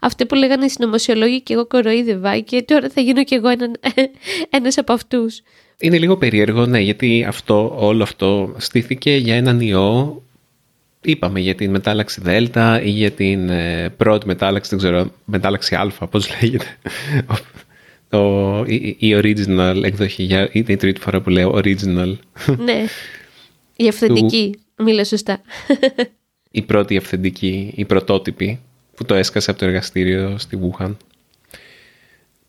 Αυτό 0.00 0.26
που 0.26 0.34
λέγανε 0.34 0.64
οι 0.64 0.68
συνωμοσιολόγοι 0.68 1.40
και 1.40 1.52
εγώ 1.52 1.66
κοροϊδεύα 1.66 2.38
και 2.38 2.62
τώρα 2.62 2.88
θα 2.88 3.00
γίνω 3.00 3.24
κι 3.24 3.34
εγώ 3.34 3.48
ένα, 3.48 3.70
ένας 4.58 4.78
από 4.78 4.92
αυτούς. 4.92 5.40
Είναι 5.78 5.98
λίγο 5.98 6.16
περίεργο, 6.16 6.66
ναι, 6.66 6.80
γιατί 6.80 7.24
αυτό, 7.28 7.74
όλο 7.78 8.02
αυτό 8.02 8.54
στήθηκε 8.58 9.10
για 9.10 9.34
έναν 9.34 9.60
ιό 9.60 10.22
είπαμε 11.04 11.40
για 11.40 11.54
την 11.54 11.70
μετάλλαξη 11.70 12.20
Δέλτα 12.20 12.82
ή 12.82 12.90
για 12.90 13.10
την 13.10 13.48
ε, 13.48 13.88
πρώτη 13.96 14.26
μετάλλαξη, 14.26 14.70
δεν 14.70 14.78
ξέρω, 14.78 15.10
μετάλλαξη 15.24 15.74
Α, 15.74 16.06
πώς 16.10 16.40
λέγεται. 16.40 16.66
Το, 18.14 18.64
η, 18.66 18.96
η, 18.98 19.16
original 19.16 19.80
εκδοχή, 19.84 20.22
για, 20.22 20.48
είναι 20.52 20.72
η 20.72 20.76
τρίτη 20.76 21.00
φορά 21.00 21.20
που 21.20 21.30
λέω 21.30 21.54
original. 21.54 22.16
Ναι, 22.58 22.84
η 23.76 23.88
αυθεντική, 23.88 24.56
του... 24.76 24.84
μίλα 24.84 25.04
σωστά. 25.04 25.42
η 26.50 26.62
πρώτη 26.62 26.96
αυθεντική, 26.96 27.72
η 27.76 27.84
πρωτότυπη, 27.84 28.60
που 28.94 29.04
το 29.04 29.14
έσκασε 29.14 29.50
από 29.50 29.58
το 29.58 29.66
εργαστήριο 29.66 30.38
στη 30.38 30.58
Wuhan. 30.62 30.96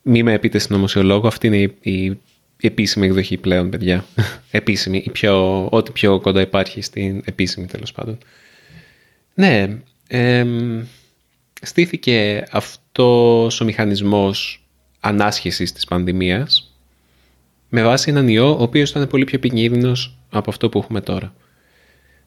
Μη 0.02 0.22
με 0.22 0.38
πείτε 0.38 0.58
συνωμοσιολόγο, 0.58 1.26
αυτή 1.26 1.46
είναι 1.46 1.58
η, 1.80 1.92
η, 1.92 2.20
επίσημη 2.60 3.06
εκδοχή 3.06 3.36
πλέον, 3.36 3.70
παιδιά. 3.70 4.04
επίσημη, 4.50 5.02
η 5.06 5.10
πιο, 5.10 5.66
ό,τι 5.70 5.90
πιο 5.90 6.20
κοντά 6.20 6.40
υπάρχει 6.40 6.80
στην 6.80 7.22
επίσημη 7.24 7.66
τέλος 7.66 7.92
πάντων. 7.92 8.18
Ναι, 9.34 9.78
στήθηκε 11.62 12.44
αυτός 12.50 13.60
ο 13.60 13.64
μηχανισμός 13.64 14.65
ανάσχεσης 15.06 15.72
της 15.72 15.84
πανδημίας 15.84 16.74
με 17.68 17.82
βάση 17.82 18.10
έναν 18.10 18.28
ιό 18.28 18.50
ο 18.50 18.62
οποίος 18.62 18.90
ήταν 18.90 19.06
πολύ 19.06 19.24
πιο 19.24 19.36
επικίνδυνος 19.36 20.18
από 20.30 20.50
αυτό 20.50 20.68
που 20.68 20.78
έχουμε 20.78 21.00
τώρα. 21.00 21.34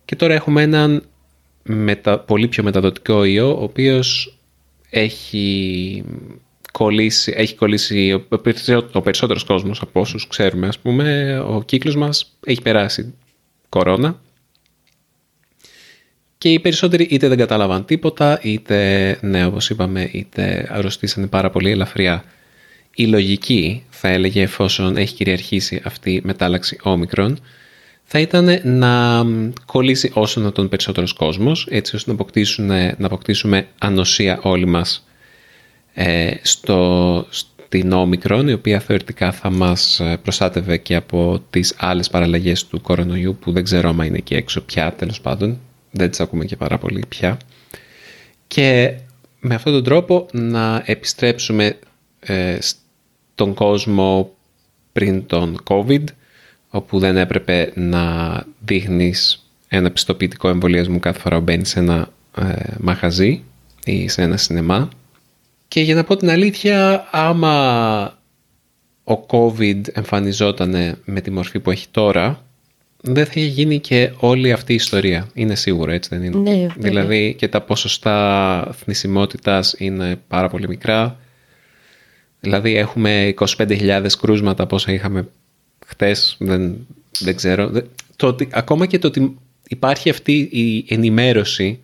Και 0.05 0.15
τώρα 0.15 0.33
έχουμε 0.33 0.61
έναν 0.61 1.03
μετα, 1.63 2.19
πολύ 2.19 2.47
πιο 2.47 2.63
μεταδοτικό 2.63 3.23
ιό 3.23 3.57
ο 3.59 3.63
οποίος 3.63 4.37
έχει 4.89 6.03
κολλήσει, 6.71 7.33
έχει 7.35 7.55
κολλήσει 7.55 8.13
ο, 8.13 8.27
ο 8.91 9.01
περισσότερος 9.01 9.43
κόσμος 9.43 9.81
από 9.81 9.99
όσους 9.99 10.27
ξέρουμε 10.27 10.67
ας 10.67 10.79
πούμε 10.79 11.39
ο 11.39 11.63
κύκλος 11.63 11.95
μας 11.95 12.37
έχει 12.45 12.61
περάσει 12.61 13.13
κορώνα 13.69 14.19
και 16.39 16.49
οι 16.49 16.59
περισσότεροι 16.59 17.03
είτε 17.03 17.27
δεν 17.27 17.37
κατάλαβαν 17.37 17.85
τίποτα, 17.85 18.39
είτε, 18.41 19.17
ναι, 19.21 19.45
όπως 19.45 19.69
είπαμε, 19.69 20.09
είτε 20.11 20.67
αρρωστήσανε 20.71 21.27
πάρα 21.27 21.49
πολύ 21.49 21.71
ελαφριά. 21.71 22.23
Η 22.99 23.07
λογική, 23.07 23.83
θα 23.89 24.07
έλεγε, 24.07 24.41
εφόσον 24.41 24.97
έχει 24.97 25.15
κυριαρχήσει 25.15 25.81
αυτή 25.83 26.11
η 26.11 26.21
μετάλλαξη 26.23 26.77
όμικρον, 26.81 27.39
θα 28.03 28.19
ήταν 28.19 28.59
να 28.63 29.23
κολλήσει 29.65 30.11
όσο 30.13 30.41
να 30.41 30.51
τον 30.51 30.69
περισσότερος 30.69 31.13
κόσμος, 31.13 31.67
έτσι 31.69 31.95
ώστε 31.95 32.15
να, 32.57 32.95
να 32.97 33.05
αποκτήσουμε 33.05 33.67
ανοσία 33.77 34.39
όλοι 34.41 34.65
μας 34.65 35.07
ε, 35.93 36.31
στο, 36.41 37.27
στην 37.29 37.91
όμικρον, 37.91 38.47
η 38.47 38.53
οποία 38.53 38.79
θεωρητικά 38.79 39.31
θα 39.31 39.49
μας 39.49 39.99
ε, 39.99 40.17
προστάτευε 40.21 40.77
και 40.77 40.95
από 40.95 41.43
τις 41.49 41.75
άλλες 41.77 42.09
παραλλαγές 42.09 42.67
του 42.67 42.81
κορονοϊού, 42.81 43.37
που 43.41 43.51
δεν 43.51 43.63
ξέρω 43.63 43.89
αν 43.89 43.99
είναι 43.99 44.17
εκεί 44.17 44.35
έξω 44.35 44.61
πια, 44.61 44.93
τέλος 44.93 45.21
πάντων, 45.21 45.59
δεν 45.91 46.09
τις 46.09 46.19
ακούμε 46.19 46.45
και 46.45 46.55
πάρα 46.55 46.77
πολύ 46.77 47.03
πια. 47.09 47.37
Και 48.47 48.93
με 49.39 49.55
αυτόν 49.55 49.73
τον 49.73 49.83
τρόπο 49.83 50.25
να 50.31 50.83
επιστρέψουμε 50.85 51.79
ε, 52.19 52.57
στον 53.39 53.53
κόσμο 53.53 54.31
πριν 54.91 55.25
τον 55.25 55.63
COVID, 55.67 56.03
όπου 56.69 56.99
δεν 56.99 57.17
έπρεπε 57.17 57.71
να 57.75 58.03
δείχνεις 58.65 59.45
ένα 59.67 59.91
πιστοποιητικό 59.91 60.49
εμβολιασμό 60.49 60.99
κάθε 60.99 61.19
φορά 61.19 61.37
που 61.37 61.43
μπαίνει 61.43 61.65
σε 61.65 61.79
ένα 61.79 62.09
ε, 62.37 62.43
μαχαζί 62.79 63.43
ή 63.85 64.07
σε 64.07 64.21
ένα 64.21 64.37
σινεμά. 64.37 64.89
Και 65.67 65.81
για 65.81 65.95
να 65.95 66.03
πω 66.03 66.15
την 66.15 66.29
αλήθεια, 66.29 67.07
άμα 67.11 68.17
ο 69.03 69.25
COVID 69.27 69.81
εμφανιζόταν 69.93 70.97
με 71.05 71.21
τη 71.21 71.31
μορφή 71.31 71.59
που 71.59 71.71
έχει 71.71 71.87
τώρα, 71.91 72.43
δεν 73.01 73.25
θα 73.25 73.31
είχε 73.35 73.47
γίνει 73.47 73.79
και 73.79 74.11
όλη 74.17 74.51
αυτή 74.51 74.71
η 74.71 74.75
ιστορία. 74.75 75.29
Είναι 75.33 75.55
σίγουρο, 75.55 75.91
έτσι 75.91 76.09
δεν 76.15 76.23
είναι; 76.23 76.37
Ναι, 76.37 76.67
δηλαδή 76.77 77.35
και 77.37 77.47
τα 77.47 77.61
ποσοστά 77.61 78.69
θνησιμότητας 78.73 79.75
είναι 79.77 80.19
πάρα 80.27 80.49
πολύ 80.49 80.67
μικρά. 80.67 81.19
Δηλαδή 82.39 82.75
έχουμε 82.75 83.33
25.000 83.57 84.05
κρούσματα 84.21 84.67
πόσα 84.67 84.91
είχαμε 84.91 85.27
χτες, 85.85 86.35
δεν, 86.39 86.87
δεν 87.19 87.35
ξέρω. 87.35 87.71
Το 88.15 88.27
ότι, 88.27 88.47
ακόμα 88.51 88.85
και 88.85 88.99
το 88.99 89.07
ότι 89.07 89.37
υπάρχει 89.67 90.09
αυτή 90.09 90.49
η 90.51 90.85
ενημέρωση, 90.89 91.79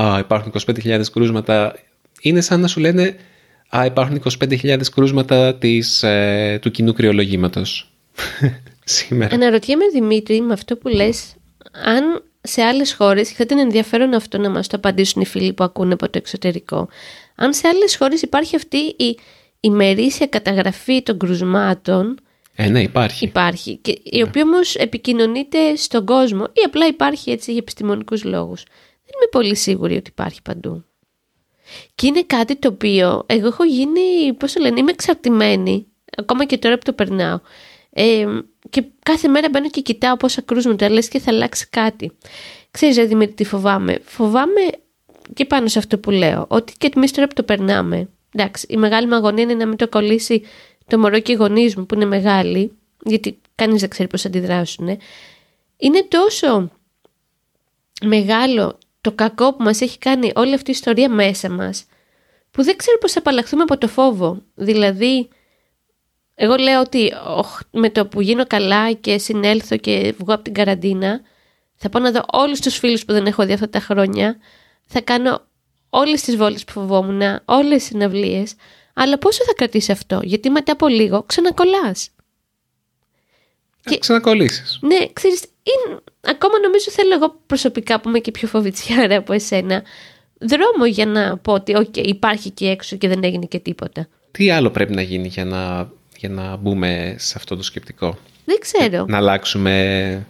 α, 0.00 0.18
υπάρχουν 0.18 0.52
25.000 0.66 1.00
κρούσματα, 1.12 1.78
είναι 2.20 2.40
σαν 2.40 2.60
να 2.60 2.66
σου 2.66 2.80
λένε, 2.80 3.16
α, 3.76 3.84
υπάρχουν 3.84 4.22
25.000 4.40 4.80
κρούσματα 4.94 5.54
της, 5.54 6.02
ε, 6.02 6.58
του 6.62 6.70
κοινού 6.70 6.92
κρυολογήματος 6.92 7.92
σήμερα. 8.84 9.34
Αναρωτιέμαι 9.34 9.84
Δημήτρη 9.92 10.40
με 10.40 10.52
αυτό 10.52 10.76
που 10.76 10.88
λες 10.88 11.34
αν 11.84 12.22
σε 12.40 12.62
άλλες 12.62 12.94
χώρες, 12.94 13.30
θα 13.30 13.42
ήταν 13.42 13.58
ενδιαφέρον 13.58 14.14
αυτό 14.14 14.38
να 14.38 14.50
μας 14.50 14.66
το 14.66 14.76
απαντήσουν 14.76 15.22
οι 15.22 15.26
φίλοι 15.26 15.52
που 15.52 15.64
ακούνε 15.64 15.92
από 15.92 16.04
το 16.04 16.18
εξωτερικό, 16.18 16.88
αν 17.34 17.54
σε 17.54 17.68
άλλες 17.68 17.96
χώρες 17.96 18.22
υπάρχει 18.22 18.56
αυτή 18.56 18.76
η 18.76 19.18
ημερήσια 19.60 20.26
καταγραφή 20.26 21.02
των 21.02 21.18
κρουσμάτων 21.18 22.16
ε, 22.56 22.68
ναι, 22.68 22.82
υπάρχει. 22.82 23.24
Υπάρχει. 23.24 23.76
Και 23.76 24.00
η 24.02 24.22
οποία 24.22 24.42
όμως 24.42 24.74
επικοινωνείται 24.74 25.76
στον 25.76 26.04
κόσμο 26.06 26.44
ή 26.52 26.62
απλά 26.66 26.86
υπάρχει 26.86 27.30
έτσι 27.30 27.50
για 27.50 27.60
επιστημονικούς 27.60 28.24
λόγους. 28.24 28.62
Δεν 29.04 29.14
είμαι 29.14 29.28
πολύ 29.30 29.56
σίγουρη 29.56 29.96
ότι 29.96 30.10
υπάρχει 30.10 30.42
παντού. 30.42 30.84
Και 31.94 32.06
είναι 32.06 32.22
κάτι 32.22 32.56
το 32.56 32.68
οποίο 32.68 33.22
εγώ 33.26 33.46
έχω 33.46 33.64
γίνει, 33.64 34.32
πώς 34.38 34.52
το 34.52 34.60
λένε, 34.60 34.80
είμαι 34.80 34.90
εξαρτημένη, 34.90 35.86
ακόμα 36.16 36.44
και 36.44 36.58
τώρα 36.58 36.74
που 36.74 36.82
το 36.84 36.92
περνάω. 36.92 37.40
Ε, 37.90 38.26
και 38.70 38.84
κάθε 39.02 39.28
μέρα 39.28 39.48
μπαίνω 39.48 39.70
και 39.70 39.80
κοιτάω 39.80 40.16
πόσα 40.16 40.40
κρούσματα 40.40 40.90
λες 40.90 41.08
και 41.08 41.18
θα 41.18 41.30
αλλάξει 41.30 41.68
κάτι. 41.70 42.12
Ξέρεις 42.70 43.08
Δημήτρη 43.08 43.34
τι 43.34 43.44
φοβάμαι. 43.44 43.98
Φοβάμαι 44.04 44.60
και 45.34 45.44
πάνω 45.44 45.68
σε 45.68 45.78
αυτό 45.78 45.98
που 45.98 46.10
λέω. 46.10 46.46
Ότι 46.48 46.72
και 46.78 46.90
εμείς 46.96 47.12
τώρα 47.12 47.28
που 47.28 47.34
το 47.34 47.42
περνάμε. 47.42 48.08
Εντάξει, 48.38 48.66
η 48.68 48.76
μεγάλη 48.76 49.06
μου 49.06 49.14
αγωνία 49.14 49.42
είναι 49.42 49.54
να 49.54 49.66
μην 49.66 49.76
το 49.76 49.88
κολλήσει 49.88 50.42
το 50.86 50.98
μωρό 50.98 51.20
και 51.20 51.32
οι 51.32 51.34
γονείς 51.34 51.76
μου 51.76 51.86
που 51.86 51.94
είναι 51.94 52.04
μεγάλοι. 52.04 52.72
Γιατί 53.04 53.40
κανείς 53.54 53.80
δεν 53.80 53.88
ξέρει 53.88 54.08
πώς 54.08 54.24
αντιδράσουν. 54.24 54.98
Είναι 55.76 56.02
τόσο 56.08 56.70
μεγάλο 58.04 58.78
το 59.00 59.12
κακό 59.12 59.54
που 59.54 59.62
μας 59.62 59.80
έχει 59.80 59.98
κάνει 59.98 60.32
όλη 60.34 60.54
αυτή 60.54 60.70
η 60.70 60.72
ιστορία 60.72 61.08
μέσα 61.08 61.50
μας 61.50 61.86
που 62.50 62.62
δεν 62.62 62.76
ξέρω 62.76 62.98
πώς 62.98 63.12
θα 63.12 63.18
απαλλαχθούμε 63.18 63.62
από 63.62 63.78
το 63.78 63.88
φόβο. 63.88 64.42
Δηλαδή 64.54 65.28
εγώ 66.34 66.56
λέω 66.56 66.80
ότι 66.80 67.12
με 67.70 67.90
το 67.90 68.06
που 68.06 68.20
γίνω 68.20 68.46
καλά 68.46 68.92
και 68.92 69.18
συνέλθω 69.18 69.76
και 69.76 70.14
βγω 70.18 70.34
από 70.34 70.42
την 70.42 70.54
καραντίνα, 70.54 71.20
θα 71.74 71.88
πάω 71.88 72.02
να 72.02 72.10
δω 72.10 72.20
όλους 72.32 72.60
τους 72.60 72.76
φίλους 72.76 73.04
που 73.04 73.12
δεν 73.12 73.26
έχω 73.26 73.46
δει 73.46 73.52
αυτά 73.52 73.68
τα 73.68 73.80
χρόνια, 73.80 74.36
θα 74.86 75.00
κάνω 75.00 75.46
όλες 75.98 76.22
τις 76.22 76.36
βόλτες 76.36 76.64
που 76.64 76.72
φοβόμουν, 76.72 77.22
όλες 77.44 77.76
τις 77.76 77.84
συναυλίες, 77.84 78.54
αλλά 78.94 79.18
πόσο 79.18 79.44
θα 79.44 79.52
κρατήσει 79.56 79.92
αυτό, 79.92 80.20
γιατί 80.22 80.50
μετά 80.50 80.72
από 80.72 80.88
λίγο 80.88 81.22
ξανακολλάς. 81.22 82.08
Ε, 83.84 83.90
και... 83.90 83.98
Ξανακολλήσεις. 83.98 84.78
Ναι, 84.80 84.98
ξέρεις, 85.12 85.42
είναι... 85.62 86.00
ακόμα 86.20 86.58
νομίζω 86.62 86.90
θέλω 86.90 87.14
εγώ 87.14 87.40
προσωπικά 87.46 88.00
που 88.00 88.08
είμαι 88.08 88.18
και 88.18 88.30
πιο 88.30 88.48
φοβητσιάρα 88.48 89.16
από 89.16 89.32
εσένα, 89.32 89.82
δρόμο 90.38 90.86
για 90.86 91.06
να 91.06 91.36
πω 91.38 91.52
ότι 91.52 91.72
okay, 91.76 92.06
υπάρχει 92.06 92.50
και 92.50 92.68
έξω 92.68 92.96
και 92.96 93.08
δεν 93.08 93.24
έγινε 93.24 93.46
και 93.46 93.58
τίποτα. 93.58 94.08
Τι 94.30 94.50
άλλο 94.50 94.70
πρέπει 94.70 94.94
να 94.94 95.02
γίνει 95.02 95.28
για 95.28 95.44
να 95.44 95.90
για 96.18 96.28
να 96.28 96.56
μπούμε 96.56 97.14
σε 97.18 97.34
αυτό 97.36 97.56
το 97.56 97.62
σκεπτικό; 97.62 98.18
Δεν 98.44 98.58
ξέρω. 98.58 99.04
Να 99.08 99.16
αλλάξουμε 99.16 100.26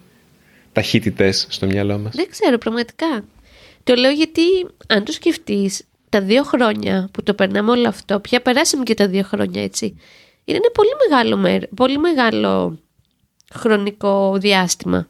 ταχύτητες 0.73 1.47
στο 1.49 1.67
μυαλό 1.67 1.99
μας; 1.99 2.15
Δεν 2.15 2.27
ξέρω 2.31 2.59
πραγματικά. 2.59 3.25
Το 3.87 3.95
λέω 3.95 4.11
γιατί 4.11 4.43
αν 4.87 5.05
το 5.05 5.13
σκεφτείς 5.13 5.85
τα 6.09 6.21
δύο 6.21 6.43
χρόνια 6.43 7.09
που 7.13 7.23
το 7.23 7.35
περνάμε 7.35 7.71
όλο 7.71 7.89
αυτό, 7.89 8.21
πια 8.21 8.43
περάσαμε 8.43 8.83
και 8.83 8.95
τα 8.95 9.09
δύο 9.09 9.23
χρόνια 9.23 9.63
έτσι, 9.63 9.87
είναι 10.45 10.59
ένα 10.59 10.71
πολύ 10.73 10.89
μεγάλο, 11.09 11.67
πολύ 11.77 11.99
μεγάλο 11.99 12.79
χρονικό 13.55 14.37
διάστημα. 14.39 15.09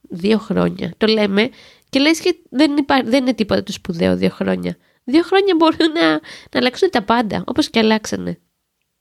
Δύο 0.00 0.38
χρόνια. 0.38 0.92
Το 0.96 1.06
λέμε 1.06 1.50
και 1.88 1.98
λες 1.98 2.20
και 2.20 2.36
δεν, 2.50 2.74
δεν 3.04 3.22
είναι 3.22 3.34
τίποτα 3.34 3.62
το 3.62 3.72
σπουδαίο 3.72 4.16
δύο 4.16 4.30
χρόνια. 4.30 4.76
Δύο 5.04 5.22
χρόνια 5.22 5.54
μπορούν 5.58 5.92
να, 5.92 6.10
να 6.10 6.58
αλλάξουν 6.58 6.90
τα 6.90 7.02
πάντα, 7.02 7.44
όπως 7.46 7.70
και 7.70 7.78
αλλάξανε. 7.78 8.38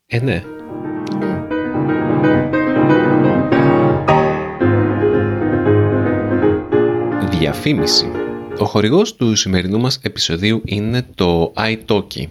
Ε, 0.06 0.20
ναι. 0.20 0.44
Διαφήμιση. 7.30 8.17
Ο 8.60 8.66
χορηγός 8.66 9.16
του 9.16 9.36
σημερινού 9.36 9.80
μας 9.80 10.00
επεισοδίου 10.02 10.62
είναι 10.66 11.06
το 11.16 11.54
iTalki. 11.58 12.24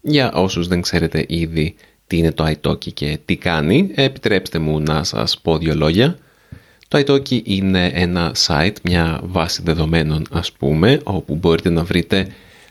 Για 0.00 0.32
όσους 0.32 0.68
δεν 0.68 0.80
ξέρετε 0.80 1.24
ήδη 1.28 1.74
τι 2.06 2.16
είναι 2.16 2.32
το 2.32 2.46
iTalki 2.46 2.92
και 2.92 3.18
τι 3.24 3.36
κάνει, 3.36 3.90
επιτρέψτε 3.94 4.58
μου 4.58 4.80
να 4.80 5.04
σας 5.04 5.38
πω 5.42 5.58
δύο 5.58 5.74
λόγια. 5.74 6.18
Το 6.88 6.98
iTalki 7.06 7.40
είναι 7.44 7.90
ένα 7.94 8.34
site, 8.46 8.74
μια 8.82 9.20
βάση 9.24 9.62
δεδομένων 9.64 10.26
ας 10.30 10.52
πούμε, 10.52 11.00
όπου 11.04 11.34
μπορείτε 11.34 11.70
να 11.70 11.84
βρείτε 11.84 12.26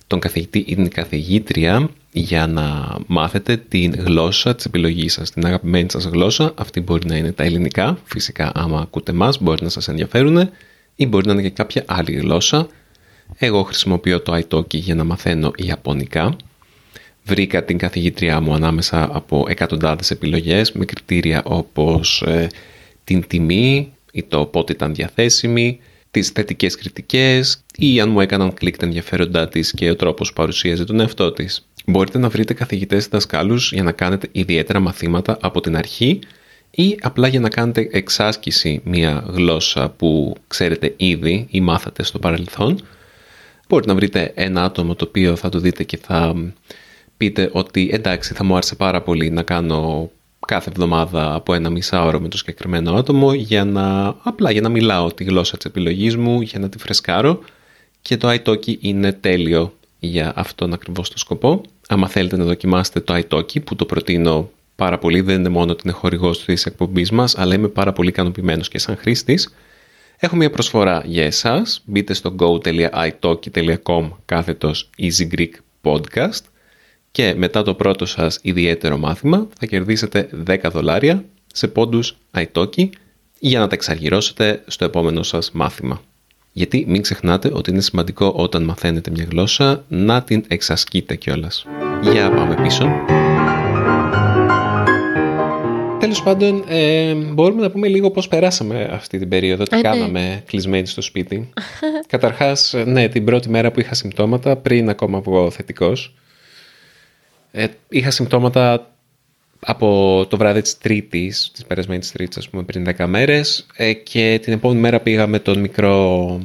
τον 0.08 0.20
καθηγητή 0.20 0.60
ή 0.60 0.76
την 0.76 0.90
καθηγήτρια 0.90 1.90
για 2.12 2.48
να 2.48 2.98
μάθετε 3.08 3.58
την 3.58 3.94
γλώσσα 3.98 4.56
της 4.56 4.66
επιλογής 4.66 5.14
σας, 5.14 5.32
την 5.32 5.46
αγαπημένη 5.46 5.90
σας 5.92 6.06
γλώσσα. 6.06 6.54
Αυτή 6.56 6.82
μπορεί 6.82 7.08
να 7.08 7.16
είναι 7.16 7.32
τα 7.32 7.44
ελληνικά, 7.44 7.98
φυσικά 8.04 8.52
άμα 8.56 8.80
ακούτε 8.80 9.12
μας 9.12 9.42
μπορεί 9.42 9.64
να 9.64 9.70
σας 9.70 9.88
ενδιαφέρουν 9.88 10.50
ή 10.96 11.08
μπορεί 11.08 11.26
να 11.26 11.34
είναι 11.34 11.42
και 11.42 11.50
κάποια 11.50 11.84
άλλη 11.88 12.12
γλώσσα. 12.12 12.68
Εγώ 13.38 13.64
χρησιμοποιώ 13.64 14.22
το 14.22 14.36
iTalki 14.36 14.76
για 14.76 14.96
να 14.96 15.04
μαθαίνω 15.04 15.52
Ιαπωνικά. 15.56 16.36
Βρήκα 17.24 17.64
την 17.64 17.78
καθηγήτριά 17.78 18.42
μου 18.42 18.54
ανάμεσα 18.54 19.10
από 19.12 19.46
εκατοντάδες 19.48 20.12
επιλογές 20.12 20.72
με 20.72 20.86
κριτήρια 20.86 21.44
όπως 21.44 22.22
ε, 22.22 22.48
την 23.04 23.28
τιμή 23.28 23.94
ή 24.12 24.24
το 24.24 24.46
πότε 24.46 24.74
ήταν 24.74 24.94
διαθέσιμη, 24.94 25.80
τις 26.12 26.30
θετικές 26.30 26.76
κριτικές 26.76 27.64
ή 27.78 28.00
αν 28.00 28.10
μου 28.10 28.20
έκαναν 28.20 28.54
κλικ 28.54 28.78
τα 28.78 28.86
ενδιαφέροντά 28.86 29.48
της 29.48 29.72
και 29.72 29.90
ο 29.90 29.96
τρόπος 29.96 30.28
που 30.28 30.34
παρουσίαζε 30.34 30.84
τον 30.86 31.00
εαυτό 31.00 31.32
της. 31.32 31.68
Μπορείτε 31.86 32.18
να 32.18 32.30
βρείτε 32.30 32.54
καθηγητές 32.54 33.08
δασκάλους 33.08 33.72
για 33.72 33.84
να 33.84 33.92
κάνετε 33.92 34.30
ιδιαίτερα 34.32 34.80
μαθήματα 34.80 35.38
από 35.42 35.62
την 35.62 35.78
αρχή 35.78 36.20
ή 36.72 36.98
απλά 37.02 37.28
για 37.28 37.40
να 37.40 37.50
κάνετε 37.50 37.88
εξάσκηση 37.92 38.82
μια 38.84 39.26
γλώσσα 39.28 39.90
που 39.90 40.36
ξέρετε 40.48 40.94
ήδη 40.98 41.48
ή 41.50 41.62
μάθατε 41.62 42.04
στο 42.04 42.20
παρελθόν. 42.20 42.80
Μπορείτε 43.70 43.90
να 43.90 43.96
βρείτε 43.96 44.32
ένα 44.36 44.64
άτομο 44.64 44.96
το 44.96 45.06
οποίο 45.08 45.36
θα 45.36 45.50
το 45.50 45.60
δείτε 45.60 45.84
και 45.84 45.98
θα 45.98 46.36
πείτε 47.18 47.50
ότι 47.54 47.90
εντάξει 47.94 48.34
θα 48.34 48.44
μου 48.44 48.54
άρεσε 48.54 48.76
πάρα 48.76 49.02
πολύ 49.02 49.30
να 49.30 49.44
κάνω 49.44 50.12
κάθε 50.48 50.70
εβδομάδα 50.70 51.34
από 51.34 51.54
ένα 51.54 51.70
μισάωρο 51.70 52.20
με 52.20 52.28
το 52.28 52.38
συγκεκριμένο 52.38 52.94
άτομο 52.96 53.34
για 53.34 53.66
να, 53.66 54.16
απλά 54.24 54.52
για 54.52 54.62
να 54.62 54.70
μιλάω 54.70 55.14
τη 55.14 55.24
γλώσσα 55.24 55.58
της 55.58 55.66
επιλογής 55.66 56.16
μου, 56.18 56.42
για 56.42 56.60
να 56.60 56.70
τη 56.70 56.78
φρεσκάρω 56.78 57.40
και 58.02 58.18
το 58.18 58.30
iTalki 58.30 58.78
είναι 58.80 59.14
τέλειο 59.14 59.74
για 60.00 60.34
αυτόν 60.36 60.74
ακριβώς 60.74 61.10
το 61.10 61.18
σκοπό. 61.18 61.62
Άμα 61.88 62.08
θέλετε 62.08 62.38
να 62.38 62.44
δοκιμάσετε 62.44 63.00
το 63.00 63.16
iTalki 63.16 63.64
που 63.64 63.76
το 63.76 63.86
προτείνω 63.86 64.50
πάρα 64.76 64.98
πολύ, 64.98 65.22
δεν 65.22 65.40
είναι 65.40 65.50
μόνο 65.50 65.72
ότι 65.72 65.82
είναι 65.84 65.94
χορηγός 65.94 66.46
της 66.46 66.66
εκπομπής 66.66 67.12
μας, 67.12 67.38
αλλά 67.38 67.54
είμαι 67.54 67.68
πάρα 67.68 67.94
πολύ 67.94 68.10
ικανοποιημένος 68.10 68.68
και 68.68 68.80
σαν 68.80 68.98
χρήστης. 68.98 69.54
Έχω 70.24 70.36
μια 70.36 70.50
προσφορά 70.50 71.02
για 71.06 71.26
εσάς. 71.26 71.82
Μπείτε 71.86 72.14
στο 72.14 72.36
go.italki.com 72.40 74.10
κάθετος 74.26 74.90
Easy 74.98 75.38
Greek 75.38 75.50
Podcast 75.82 76.42
και 77.12 77.34
μετά 77.38 77.64
το 77.64 77.74
πρώτο 77.74 78.06
σας 78.06 78.40
ιδιαίτερο 78.42 78.98
μάθημα 78.98 79.48
θα 79.60 79.66
κερδίσετε 79.66 80.30
10 80.48 80.58
δολάρια 80.72 81.26
σε 81.54 81.68
πόντους 81.68 82.18
iTalki 82.38 82.90
για 83.40 83.60
να 83.60 83.68
τα 83.68 83.76
εξαργυρώσετε 83.76 84.64
στο 84.68 84.86
επόμενο 84.86 85.24
σας 85.24 85.52
μάθημα. 85.52 86.02
Γιατί 86.52 86.86
μην 86.88 87.02
ξεχνάτε 87.02 87.50
ότι 87.54 87.72
είναι 87.72 87.82
σημαντικό 87.82 88.34
όταν 88.36 88.64
μαθαίνετε 88.64 89.12
μια 89.12 89.28
γλώσσα 89.30 89.84
να 89.88 90.24
την 90.24 90.44
εξασκείτε 90.48 91.16
κιόλας. 91.16 91.66
Για 92.02 92.32
πάμε 92.32 92.56
πίσω. 92.56 92.86
Τέλος 96.04 96.24
πάντων, 96.24 96.64
ε, 96.68 97.14
μπορούμε 97.14 97.62
να 97.62 97.72
πούμε 97.72 97.88
λίγο 97.88 98.12
πώς 98.12 98.28
περάσαμε 98.28 98.90
αυτή 98.92 99.18
την 99.20 99.30
περίοδο, 99.30 99.64
τι 99.64 99.76
ναι. 99.76 99.82
κάναμε 99.82 100.44
κλεισμένοι 100.46 100.86
στο 100.86 101.02
σπίτι. 101.02 101.50
Καταρχάς, 102.08 102.74
ναι, 102.86 103.08
την 103.08 103.26
πρώτη 103.26 103.50
μέρα 103.50 103.72
που 103.72 103.80
είχα 103.80 103.94
συμπτώματα, 103.94 104.56
πριν 104.56 104.90
ακόμα 104.90 105.20
βγω 105.20 105.52
θετικός, 105.52 106.14
ε, 107.52 107.68
είχα 107.90 108.12
συμπτώματα 108.12 108.92
από 109.60 110.26
το 110.30 110.38
βράδυ 110.38 110.62
της 110.62 110.78
Τρίτης, 110.78 111.52
της 111.54 111.66
περασμένης 111.66 112.12
Τρίτης, 112.12 112.38
ας 112.38 112.50
πούμε, 112.50 112.64
πριν 112.64 112.84
10 112.84 113.08
μέρες 113.08 113.68
ε, 113.76 113.94
και 113.94 114.40
την 114.42 114.54
επόμενη 114.54 114.80
μέρα 114.80 115.00
πήγα 115.00 115.28
με 115.28 115.40
τον 115.40 115.60
μικρό 115.60 116.40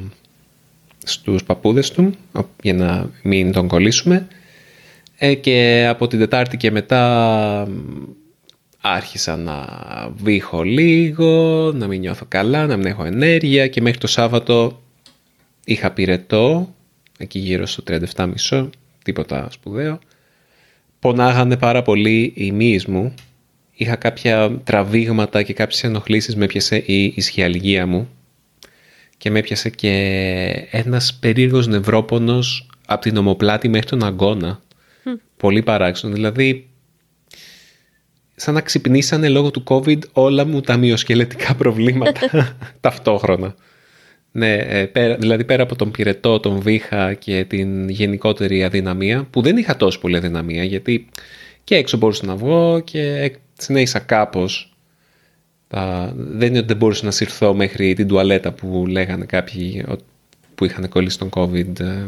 στους 1.03 1.43
παππούδες 1.43 1.91
του 1.91 2.13
για 2.61 2.73
να 2.73 3.09
μην 3.23 3.51
τον 3.51 3.67
κολλήσουμε 3.67 4.27
ε, 5.17 5.33
και 5.33 5.87
από 5.89 6.07
την 6.07 6.19
Τετάρτη 6.19 6.57
και 6.57 6.71
μετά 6.71 7.67
άρχισα 8.81 9.37
να 9.37 9.65
βήχω 10.15 10.63
λίγο, 10.63 11.71
να 11.75 11.87
μην 11.87 11.99
νιώθω 11.99 12.25
καλά, 12.27 12.65
να 12.65 12.77
μην 12.77 12.85
έχω 12.85 13.03
ενέργεια 13.03 13.67
και 13.67 13.81
μέχρι 13.81 13.99
το 13.99 14.07
Σάββατο 14.07 14.81
είχα 15.65 15.91
πυρετό, 15.91 16.73
εκεί 17.17 17.39
γύρω 17.39 17.65
στο 17.65 17.83
37,5, 17.87 18.69
τίποτα 19.03 19.47
σπουδαίο 19.51 19.99
πονάγανε 20.99 21.57
πάρα 21.57 21.81
πολύ 21.81 22.33
οι 22.35 22.51
μύες 22.51 22.85
μου. 22.85 23.13
Είχα 23.73 23.95
κάποια 23.95 24.59
τραβήγματα 24.63 25.43
και 25.43 25.53
κάποιες 25.53 25.83
ενοχλήσεις 25.83 26.35
με 26.35 26.45
έπιασε 26.45 26.75
η 26.75 27.13
ισχυαλγία 27.15 27.87
μου 27.87 28.09
και 29.17 29.29
με 29.29 29.39
έπιασε 29.39 29.69
και 29.69 29.91
ένας 30.71 31.13
περίεργος 31.13 31.67
νευρόπονος 31.67 32.69
από 32.87 33.01
την 33.01 33.17
ομοπλάτη 33.17 33.67
μέχρι 33.67 33.87
τον 33.87 34.03
αγκώνα. 34.03 34.61
Πολύ 35.37 35.61
παράξενο. 35.61 36.13
Δηλαδή, 36.13 36.68
σαν 38.39 38.53
να 38.53 38.61
ξυπνήσανε 38.61 39.29
λόγω 39.29 39.51
του 39.51 39.63
COVID 39.67 39.99
όλα 40.11 40.45
μου 40.45 40.61
τα 40.61 40.77
μυοσκελετικά 40.77 41.55
προβλήματα 41.55 42.19
ταυτόχρονα. 42.81 43.55
Ναι, 44.31 44.53
ε, 44.53 44.85
πέρα, 44.85 45.15
δηλαδή 45.15 45.43
πέρα 45.43 45.63
από 45.63 45.75
τον 45.75 45.91
πυρετό, 45.91 46.39
τον 46.39 46.59
βήχα 46.59 47.13
και 47.13 47.45
την 47.47 47.89
γενικότερη 47.89 48.63
αδυναμία, 48.63 49.27
που 49.29 49.41
δεν 49.41 49.57
είχα 49.57 49.77
τόσο 49.77 49.99
πολύ 49.99 50.17
αδυναμία, 50.17 50.63
γιατί 50.63 51.09
και 51.63 51.75
έξω 51.75 51.97
μπορούσα 51.97 52.25
να 52.25 52.35
βγω 52.35 52.79
και 52.79 53.31
συνέχισα 53.57 53.99
κάπως. 53.99 54.73
δεν 56.15 56.47
είναι 56.47 56.57
ότι 56.57 56.67
δεν 56.67 56.77
μπορούσα 56.77 57.05
να 57.05 57.11
συρθώ 57.11 57.53
μέχρι 57.53 57.93
την 57.93 58.07
τουαλέτα 58.07 58.51
που 58.51 58.85
λέγανε 58.87 59.25
κάποιοι 59.25 59.85
που 60.55 60.65
είχαν 60.65 60.89
κολλήσει 60.89 61.17
τον 61.17 61.29
COVID 61.33 61.79
ε, 61.79 62.05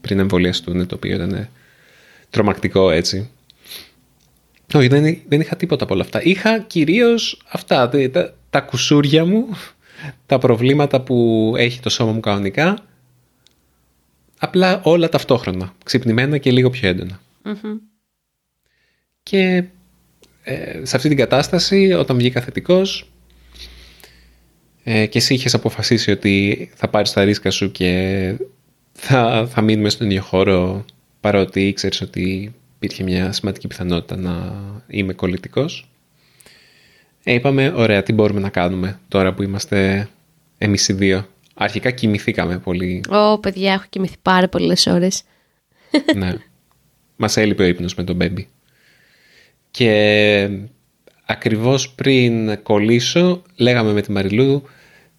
πριν 0.00 0.18
εμβολιαστούν, 0.18 0.86
το 0.86 0.94
οποίο 0.94 1.14
ήταν 1.14 1.48
τρομακτικό 2.30 2.90
έτσι. 2.90 3.30
Όχι, 4.74 4.88
δεν, 4.88 5.18
δεν 5.28 5.40
είχα 5.40 5.56
τίποτα 5.56 5.84
από 5.84 5.94
όλα 5.94 6.02
αυτά. 6.02 6.22
Είχα 6.22 6.58
κυρίως 6.58 7.42
αυτά, 7.48 7.88
τα, 7.88 8.34
τα 8.50 8.60
κουσούρια 8.60 9.24
μου 9.24 9.48
τα 10.26 10.38
προβλήματα 10.38 11.00
που 11.00 11.52
έχει 11.56 11.80
το 11.80 11.88
σώμα 11.90 12.12
μου 12.12 12.20
κανονικά, 12.20 12.78
απλά 14.38 14.80
όλα 14.82 15.08
ταυτόχρονα, 15.08 15.74
ξυπνημένα 15.84 16.38
και 16.38 16.52
λίγο 16.52 16.70
πιο 16.70 16.88
εντονα 16.88 17.20
Και 19.22 19.64
ε, 20.42 20.80
σε 20.84 20.96
αυτή 20.96 21.08
την 21.08 21.16
κατάσταση, 21.16 21.92
όταν 21.92 22.16
βγήκα 22.16 22.40
θετικός 22.40 23.10
ε, 24.82 25.06
και 25.06 25.18
εσύ 25.18 25.34
είχες 25.34 25.54
αποφασίσει 25.54 26.10
ότι 26.10 26.70
θα 26.74 26.88
πάρεις 26.88 27.12
τα 27.12 27.24
ρίσκα 27.24 27.50
σου 27.50 27.70
και 27.70 28.34
θα, 28.92 29.46
θα 29.50 29.60
μείνουμε 29.60 29.88
στον 29.88 30.10
ίδιο 30.10 30.22
χώρο 30.22 30.84
παρότι 31.20 31.66
ήξερες 31.66 32.00
ότι 32.00 32.54
υπήρχε 32.84 33.02
μια 33.02 33.32
σημαντική 33.32 33.66
πιθανότητα 33.66 34.16
να 34.16 34.54
είμαι 34.86 35.12
κολλητικός 35.12 35.88
ε, 37.24 37.32
είπαμε, 37.32 37.72
ωραία, 37.76 38.02
τι 38.02 38.12
μπορούμε 38.12 38.40
να 38.40 38.48
κάνουμε 38.48 38.98
τώρα 39.08 39.34
που 39.34 39.42
είμαστε 39.42 40.08
εμείς 40.58 40.88
οι 40.88 40.92
δύο. 40.92 41.26
Αρχικά 41.54 41.90
κοιμηθήκαμε 41.90 42.58
πολύ. 42.58 43.00
Ω, 43.08 43.38
παιδιά, 43.38 43.72
έχω 43.72 43.84
κοιμηθεί 43.88 44.14
πάρα 44.22 44.48
πολλές 44.48 44.86
ώρες. 44.86 45.22
ναι. 46.16 46.34
Μας 47.16 47.36
έλειπε 47.36 47.62
ο 47.62 47.66
ύπνος 47.66 47.94
με 47.94 48.04
τον 48.04 48.16
μπέμπι. 48.16 48.48
Και 49.70 50.48
ακριβώς 51.26 51.90
πριν 51.90 52.62
κολλήσω, 52.62 53.42
λέγαμε 53.56 53.92
με 53.92 54.00
τη 54.00 54.12
Μαριλού, 54.12 54.62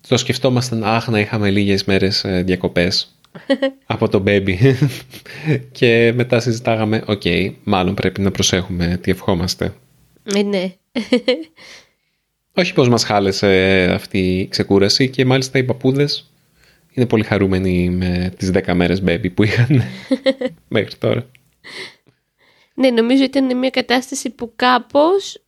το 0.07 0.17
σκεφτόμασταν, 0.17 0.83
αχ, 0.83 1.07
να 1.07 1.19
είχαμε 1.19 1.49
λίγες 1.49 1.83
μέρες 1.83 2.23
ε, 2.23 2.41
διακοπές 2.45 3.14
από 3.85 4.09
τον 4.09 4.21
μπέμπι. 4.21 4.59
και 5.77 6.13
μετά 6.15 6.39
συζητάγαμε, 6.39 7.03
οκ, 7.05 7.21
μάλλον 7.63 7.93
πρέπει 7.93 8.21
να 8.21 8.31
προσέχουμε 8.31 8.99
τι 9.01 9.11
ευχόμαστε. 9.11 9.73
Ε, 10.35 10.41
ναι. 10.41 10.73
Όχι 12.57 12.73
πως 12.73 12.89
μας 12.89 13.03
χάλεσε 13.03 13.47
αυτή 13.93 14.39
η 14.39 14.47
ξεκούραση 14.47 15.09
και 15.09 15.25
μάλιστα 15.25 15.57
οι 15.57 15.63
παππούδες 15.63 16.31
είναι 16.93 17.05
πολύ 17.05 17.23
χαρούμενοι 17.23 17.89
με 17.89 18.33
τις 18.37 18.51
10 18.53 18.73
μέρες 18.73 19.03
baby 19.05 19.33
που 19.33 19.43
είχαν 19.43 19.83
μέχρι 20.67 20.95
τώρα. 20.95 21.29
Ναι, 22.73 22.89
νομίζω 22.89 23.23
ήταν 23.23 23.57
μια 23.57 23.69
κατάσταση 23.69 24.29
που 24.29 24.53
κάπως 24.55 25.45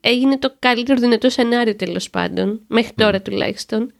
έγινε 0.00 0.38
το 0.38 0.56
καλύτερο 0.58 1.00
δυνατό 1.00 1.30
σενάριο 1.30 1.76
τέλος 1.76 2.10
πάντων, 2.10 2.60
μέχρι 2.66 2.92
τώρα 2.94 3.22
τουλάχιστον. 3.22 3.92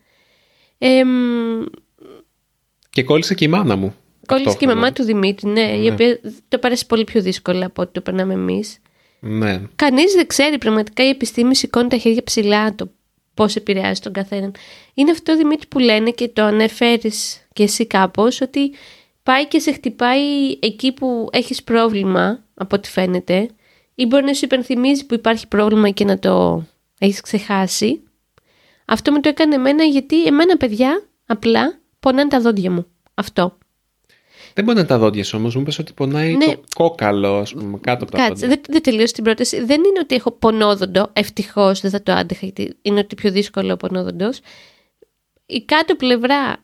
Και 2.94 3.02
κόλλησε 3.02 3.34
και 3.34 3.44
η 3.44 3.48
μάνα 3.48 3.76
μου. 3.76 3.94
Κόλλησε 4.26 4.56
και 4.56 4.64
η 4.64 4.68
μαμά 4.68 4.92
του 4.92 5.02
Δημήτρη, 5.02 5.50
ναι, 5.50 5.62
ναι, 5.62 5.76
η 5.76 5.88
οποία 5.88 6.20
το 6.48 6.58
πέρασε 6.58 6.84
πολύ 6.86 7.04
πιο 7.04 7.22
δύσκολα 7.22 7.66
από 7.66 7.82
ό,τι 7.82 7.92
το 7.92 8.00
περνάμε 8.00 8.32
εμείς. 8.32 8.78
Ναι. 9.20 9.60
Κανείς 9.76 10.12
δεν 10.12 10.26
ξέρει 10.26 10.58
πραγματικά 10.58 11.04
η 11.04 11.08
επιστήμη 11.08 11.56
σηκώνει 11.56 11.88
τα 11.88 11.96
χέρια 11.96 12.22
ψηλά 12.22 12.74
το 12.74 12.90
πώς 13.34 13.56
επηρεάζει 13.56 14.00
τον 14.00 14.12
καθέναν. 14.12 14.54
Είναι 14.94 15.10
αυτό 15.10 15.36
Δημήτρη 15.36 15.66
που 15.68 15.78
λένε 15.78 16.10
και 16.10 16.28
το 16.28 16.42
ανέφερει 16.42 17.10
και 17.52 17.62
εσύ 17.62 17.86
κάπως 17.86 18.40
ότι 18.40 18.72
πάει 19.22 19.46
και 19.46 19.58
σε 19.58 19.72
χτυπάει 19.72 20.50
εκεί 20.60 20.92
που 20.92 21.28
έχεις 21.32 21.62
πρόβλημα 21.62 22.44
από 22.54 22.76
ό,τι 22.76 22.90
φαίνεται 22.90 23.48
ή 23.94 24.06
μπορεί 24.06 24.24
να 24.24 24.34
σου 24.34 24.44
υπενθυμίζει 24.44 25.06
που 25.06 25.14
υπάρχει 25.14 25.48
πρόβλημα 25.48 25.90
και 25.90 26.04
να 26.04 26.18
το 26.18 26.64
έχεις 26.98 27.20
ξεχάσει. 27.20 28.02
Αυτό 28.84 29.12
με 29.12 29.20
το 29.20 29.28
έκανε 29.28 29.54
εμένα 29.54 29.84
γιατί 29.84 30.24
εμένα 30.24 30.56
παιδιά 30.56 31.02
απλά 31.26 31.82
πονάνε 32.04 32.28
τα 32.28 32.40
δόντια 32.40 32.70
μου. 32.70 32.86
Αυτό. 33.14 33.56
Δεν 34.54 34.64
μπορεί 34.64 34.78
να 34.78 34.86
τα 34.86 34.98
δόντια 34.98 35.24
σου 35.24 35.38
όμως. 35.38 35.54
Μου 35.54 35.60
είπες 35.60 35.78
ότι 35.78 35.92
πονάει 35.92 36.34
Ναι. 36.36 36.44
το 36.46 36.60
κόκαλο, 36.74 37.38
ας 37.38 37.52
πούμε, 37.52 37.78
κάτω 37.78 38.04
από 38.04 38.12
τα 38.12 38.18
Κάτσε, 38.18 38.32
δόντια. 38.32 38.48
δεν, 38.48 38.60
δεν 38.68 38.82
τελείωσε 38.82 39.12
την 39.12 39.24
πρόταση. 39.24 39.64
Δεν 39.64 39.78
είναι 39.84 39.98
ότι 40.00 40.14
έχω 40.14 40.30
πονόδοντο. 40.30 41.10
Ευτυχώς 41.12 41.80
δεν 41.80 41.90
θα 41.90 42.02
το 42.02 42.12
άντεχα, 42.12 42.40
γιατί 42.46 42.76
είναι 42.82 42.98
ότι 42.98 43.14
πιο 43.14 43.30
δύσκολο 43.30 43.72
ο 43.72 43.76
πονόδοντος. 43.76 44.40
Η 45.46 45.64
κάτω 45.64 45.94
πλευρά 45.94 46.56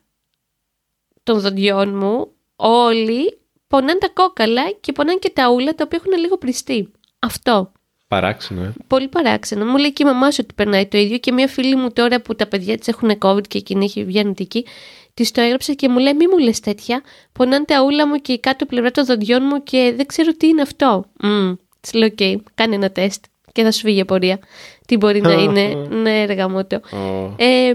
των 1.23 1.41
δοντιών 1.41 1.97
μου, 1.97 2.33
όλοι 2.57 3.39
πονάνε 3.67 3.99
τα 3.99 4.09
κόκαλα 4.09 4.71
και 4.81 4.93
πονάνε 4.93 5.19
και 5.19 5.31
τα 5.35 5.51
ούλα 5.51 5.75
τα 5.75 5.85
οποία 5.87 5.99
έχουν 6.05 6.21
λίγο 6.21 6.37
πριστεί. 6.39 6.91
Αυτό. 7.19 7.73
Παράξενο, 8.09 8.63
ε. 8.63 8.73
Πολύ 8.87 9.09
παράξενο. 9.09 9.65
Μου 9.65 9.77
λέει 9.77 9.93
και 9.93 10.03
η 10.03 10.07
μαμά 10.07 10.31
σου 10.31 10.41
ότι 10.45 10.55
περνάει 10.55 10.87
το 10.87 10.99
ίδιο 10.99 11.19
και 11.19 11.33
μια 11.33 11.49
φίλη 11.49 11.77
μου 11.77 11.93
τώρα 11.93 12.21
που 12.21 12.35
τα 12.35 12.47
παιδιά 12.47 12.79
της 12.79 12.89
έχουν 12.89 13.19
COVID 13.23 13.49
και 13.49 13.59
εκείνη 13.59 13.85
έχει 13.85 14.05
βγει 14.05 14.19
αρνητική, 14.19 14.67
της 15.15 15.31
το 15.31 15.41
έγραψε 15.41 15.75
και 15.75 15.89
μου 15.89 15.99
λέει: 15.99 16.15
Μη 16.15 16.27
μου 16.29 16.39
λες 16.39 16.61
τέτοια. 16.61 17.03
Πονάνε 17.33 17.65
τα 17.65 17.83
ούλα 17.83 18.07
μου 18.07 18.17
και 18.17 18.33
η 18.33 18.39
κάτω 18.41 18.67
πλευρά 18.67 18.91
των 18.91 19.05
δοντιών 19.05 19.43
μου 19.45 19.63
και 19.63 19.93
δεν 19.97 20.07
ξέρω 20.07 20.33
τι 20.33 20.47
είναι 20.47 20.63
αυτό. 20.63 21.05
Mm. 21.23 21.57
Της 21.81 21.93
λέω: 21.93 22.09
Οκ, 22.13 22.43
κάνε 22.55 22.75
ένα 22.75 22.91
τεστ 22.91 23.25
και 23.53 23.63
θα 23.63 23.71
σου 23.71 23.81
φύγει 23.81 23.99
η 23.99 24.01
απορία. 24.01 24.39
Τι 24.87 24.97
μπορεί 24.97 25.21
να 25.21 25.33
είναι. 25.33 25.75
ναι, 25.75 26.21
έργα 26.23 26.49
μου 26.49 26.67
το. 26.67 26.77
Ω. 26.77 27.35
Ε, 27.37 27.69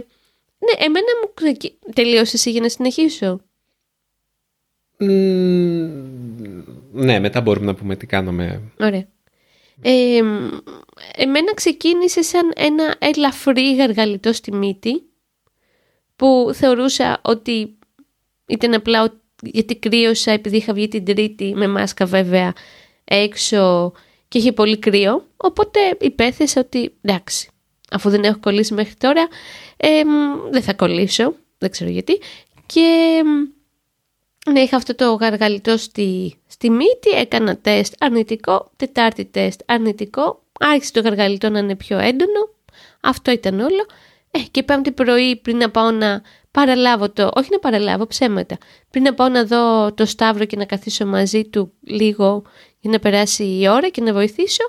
ναι, 0.59 0.85
εμένα 0.85 1.07
μου 1.23 1.31
ξεκι- 1.33 1.75
τελείωσες 1.93 2.33
εσύ 2.33 2.51
για 2.51 2.61
να 2.61 2.69
συνεχίσω. 2.69 3.39
Μμμ, 4.97 6.63
ναι, 6.91 7.19
μετά 7.19 7.41
μπορούμε 7.41 7.65
να 7.65 7.75
πούμε 7.75 7.95
τι 7.95 8.05
κάναμε. 8.05 8.61
Ωραία. 8.79 9.05
Ε, 9.81 10.21
μ, 10.21 10.49
εμένα 11.15 11.53
ξεκίνησε 11.53 12.21
σαν 12.21 12.51
ένα 12.55 12.95
ελαφρύ 12.99 13.75
γαργαλιτό 13.75 14.33
στη 14.33 14.53
μύτη 14.53 15.03
που 16.15 16.49
θεωρούσα 16.53 17.19
ότι 17.23 17.77
ήταν 18.47 18.73
απλά 18.73 19.03
ο- 19.03 19.19
γιατί 19.41 19.75
κρύωσα 19.75 20.31
επειδή 20.31 20.57
είχα 20.57 20.73
βγει 20.73 20.87
την 20.87 21.05
τρίτη 21.05 21.53
με 21.55 21.67
μάσκα 21.67 22.05
βέβαια 22.05 22.53
έξω 23.03 23.91
και 24.27 24.37
είχε 24.37 24.51
πολύ 24.51 24.77
κρύο. 24.79 25.25
Οπότε 25.37 25.79
υπέθεσα 25.99 26.61
ότι 26.61 26.93
εντάξει 27.01 27.49
αφού 27.91 28.09
δεν 28.09 28.23
έχω 28.23 28.39
κολλήσει 28.39 28.73
μέχρι 28.73 28.93
τώρα 28.93 29.27
ε, 29.77 30.03
μ, 30.03 30.49
δεν 30.51 30.61
θα 30.61 30.73
κολλήσω 30.73 31.33
δεν 31.57 31.71
ξέρω 31.71 31.89
γιατί. 31.91 32.19
Και 32.65 33.21
μ, 33.25 33.53
ναι, 34.51 34.59
είχα 34.59 34.77
αυτό 34.77 34.95
το 34.95 35.13
γαργαλιτό 35.13 35.77
στη, 35.77 36.35
στη 36.47 36.69
μύτη, 36.69 37.09
έκανα 37.15 37.57
τεστ 37.57 37.93
αρνητικό, 37.99 38.71
τετάρτη 38.75 39.25
τεστ 39.25 39.61
αρνητικό, 39.65 40.43
άρχισε 40.59 40.91
το 40.91 41.01
γαργαλιτό 41.01 41.49
να 41.49 41.59
είναι 41.59 41.75
πιο 41.75 41.97
έντονο, 41.99 42.49
αυτό 43.01 43.31
ήταν 43.31 43.59
όλο. 43.59 43.85
Ε, 44.35 44.39
και 44.51 44.63
πέμπτη 44.63 44.91
πρωί 44.91 45.35
πριν 45.35 45.57
να 45.57 45.69
πάω 45.71 45.91
να 45.91 46.21
παραλάβω 46.51 47.09
το, 47.09 47.31
όχι 47.35 47.49
να 47.51 47.59
παραλάβω 47.59 48.07
ψέματα, 48.07 48.57
πριν 48.89 49.03
να 49.03 49.13
πάω 49.13 49.29
να 49.29 49.45
δω 49.45 49.93
το 49.93 50.05
Σταύρο 50.05 50.45
και 50.45 50.55
να 50.55 50.65
καθίσω 50.65 51.05
μαζί 51.05 51.45
του 51.45 51.73
λίγο 51.81 52.43
για 52.79 52.91
να 52.91 52.99
περάσει 52.99 53.43
η 53.43 53.67
ώρα 53.67 53.89
και 53.89 54.01
να 54.01 54.13
βοηθήσω, 54.13 54.63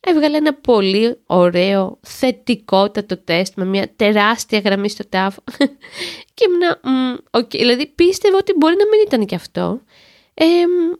έβγαλε 0.00 0.36
ένα 0.36 0.54
πολύ 0.54 1.18
ωραίο 1.26 1.98
θετικότατο 2.02 3.16
τεστ 3.16 3.52
με 3.56 3.64
μια 3.64 3.92
τεράστια 3.96 4.58
γραμμή 4.58 4.88
στο 4.88 5.08
τάφ 5.08 5.36
και 6.34 6.44
ήμουνα, 6.48 6.80
μ, 6.82 7.16
οκ, 7.30 7.50
δηλαδή 7.50 7.86
πίστευα 7.86 8.36
ότι 8.36 8.52
μπορεί 8.56 8.76
να 8.76 8.86
μην 8.86 9.00
ήταν 9.06 9.26
και 9.26 9.34
αυτό. 9.34 9.80
Ε, 10.34 10.44
μ, 10.44 10.94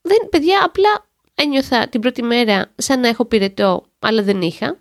δεν, 0.00 0.28
παιδιά, 0.30 0.64
απλά 0.64 1.06
ένιωθα 1.34 1.88
την 1.88 2.00
πρώτη 2.00 2.22
μέρα 2.22 2.72
σαν 2.76 3.00
να 3.00 3.08
έχω 3.08 3.24
πυρετό, 3.24 3.84
αλλά 3.98 4.22
δεν 4.22 4.40
είχα. 4.40 4.80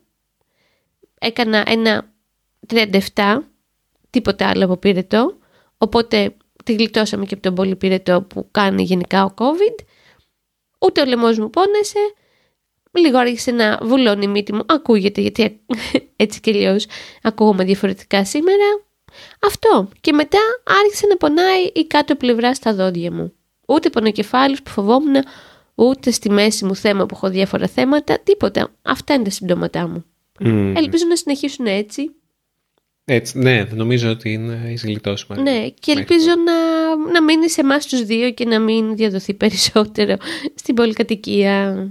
Έκανα 1.20 1.64
ένα 1.68 2.11
37, 2.68 3.38
τίποτα 4.10 4.48
άλλο 4.50 4.66
από 4.66 4.78
πυρετό, 4.78 5.38
οπότε 5.78 6.36
τη 6.64 6.74
γλιτώσαμε 6.74 7.26
και 7.26 7.34
από 7.34 7.44
τον 7.44 7.56
πολύ 7.56 7.76
πυρετό 7.76 8.22
που 8.22 8.48
κάνει 8.52 8.84
γενικά 8.84 9.24
ο 9.26 9.34
COVID. 9.38 9.84
Ούτε 10.80 11.02
ο 11.02 11.06
λαιμός 11.06 11.40
μου 11.40 11.50
πόνεσε, 11.50 12.00
λίγο 12.92 13.18
άρχισε 13.18 13.52
να 13.52 13.80
βουλώνει 13.82 14.24
η 14.24 14.28
μύτη 14.28 14.54
μου. 14.54 14.62
Ακούγεται 14.66 15.22
γιατί 15.22 15.62
έτσι 16.16 16.40
και 16.40 16.52
αλλιώς 16.52 16.86
ακούγομαι 17.22 17.64
διαφορετικά 17.64 18.26
σήμερα. 18.26 18.86
Αυτό. 19.46 19.90
Και 20.02 20.14
μετά 20.14 20.40
άρχισε 20.84 21.08
να 21.08 21.18
πονάει 21.18 21.64
η 21.74 21.86
κάτω 21.88 22.16
πλευρά 22.16 22.54
στα 22.54 22.74
δόντια 22.74 23.12
μου. 23.12 23.34
Ούτε 23.68 23.90
πονοκεφάλους 23.90 24.62
που 24.62 24.70
φοβόμουν, 24.70 25.16
ούτε 25.76 26.12
στη 26.12 26.30
μέση 26.30 26.66
μου 26.66 26.76
θέμα 26.76 27.06
που 27.06 27.16
έχω 27.16 27.30
διάφορα 27.30 27.68
θέματα, 27.68 28.20
τίποτα. 28.20 28.74
Αυτά 28.82 29.14
είναι 29.14 29.24
τα 29.24 29.30
συμπτώματά 29.30 29.88
μου. 29.88 30.06
Μμ. 30.40 30.76
Ελπίζω 30.76 31.06
να 31.08 31.16
συνεχίσουν 31.16 31.66
έτσι. 31.66 32.16
Έτσι, 33.14 33.38
ναι, 33.38 33.64
νομίζω 33.74 34.10
ότι 34.10 34.34
είναι 34.34 34.62
η 34.68 34.80
γλιτώσουμε. 34.84 35.42
Ναι, 35.42 35.70
και 35.80 35.92
ελπίζω 35.92 36.30
να, 36.46 36.96
να 37.12 37.24
μείνει 37.24 37.50
σε 37.50 37.62
εμάς 37.62 37.86
τους 37.88 38.04
δύο 38.04 38.32
και 38.32 38.46
να 38.46 38.60
μην 38.60 38.96
διαδοθεί 38.96 39.34
περισσότερο 39.34 40.16
στην 40.56 40.76
πολυκατοικία. 40.76 41.88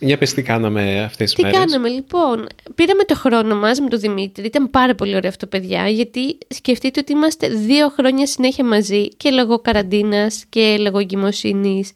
Για 0.00 0.18
πες 0.18 0.34
τι 0.34 0.42
κάναμε 0.42 1.02
αυτές 1.02 1.34
τις 1.34 1.34
Τι 1.34 1.42
μέρες; 1.42 1.58
κάναμε 1.58 1.88
λοιπόν; 1.88 2.46
Πήραμε 2.74 3.04
το 3.04 3.14
χρόνο 3.14 3.56
μας 3.56 3.80
με 3.80 3.88
τον 3.88 4.00
Δημήτρη. 4.00 4.46
Ήταν 4.46 4.70
πάρα 4.70 4.94
πολύ 4.94 5.14
ωραίο 5.14 5.30
αυτό 5.30 5.46
παιδιά. 5.46 5.88
Γιατί 5.88 6.38
σκεφτείτε 6.48 7.00
ότι 7.00 7.12
είμαστε 7.12 7.48
δύο 7.48 7.88
χρόνια 7.88 8.26
συνέχεια 8.26 8.64
μαζί 8.64 9.08
και 9.08 9.30
λόγω 9.30 9.58
καραντίνας 9.58 10.44
και 10.48 10.76
λόγω 10.80 10.98
εγκυμοσύνης 10.98 11.92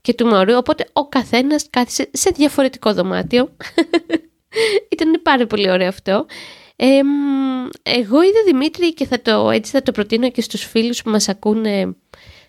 και 0.00 0.14
του 0.14 0.26
μωρού. 0.26 0.56
Οπότε 0.56 0.86
ο 0.92 1.08
καθένας 1.08 1.66
κάθισε 1.70 2.08
σε 2.12 2.30
διαφορετικό 2.36 2.94
δωμάτιο. 2.94 3.56
Ήταν 4.92 5.20
πάρα 5.22 5.46
πολύ 5.46 5.70
ωραίο 5.70 5.88
αυτό. 5.88 6.26
Ε, 6.76 7.02
μ, 7.02 7.68
εγώ 7.82 8.22
είδα 8.22 8.42
Δημήτρη 8.46 8.94
και 8.94 9.06
θα 9.06 9.22
το, 9.22 9.50
έτσι 9.50 9.70
θα 9.70 9.82
το 9.82 9.92
προτείνω 9.92 10.30
και 10.30 10.40
στους 10.40 10.64
φίλους 10.64 11.02
που 11.02 11.10
μας 11.10 11.28
ακούνε 11.28 11.96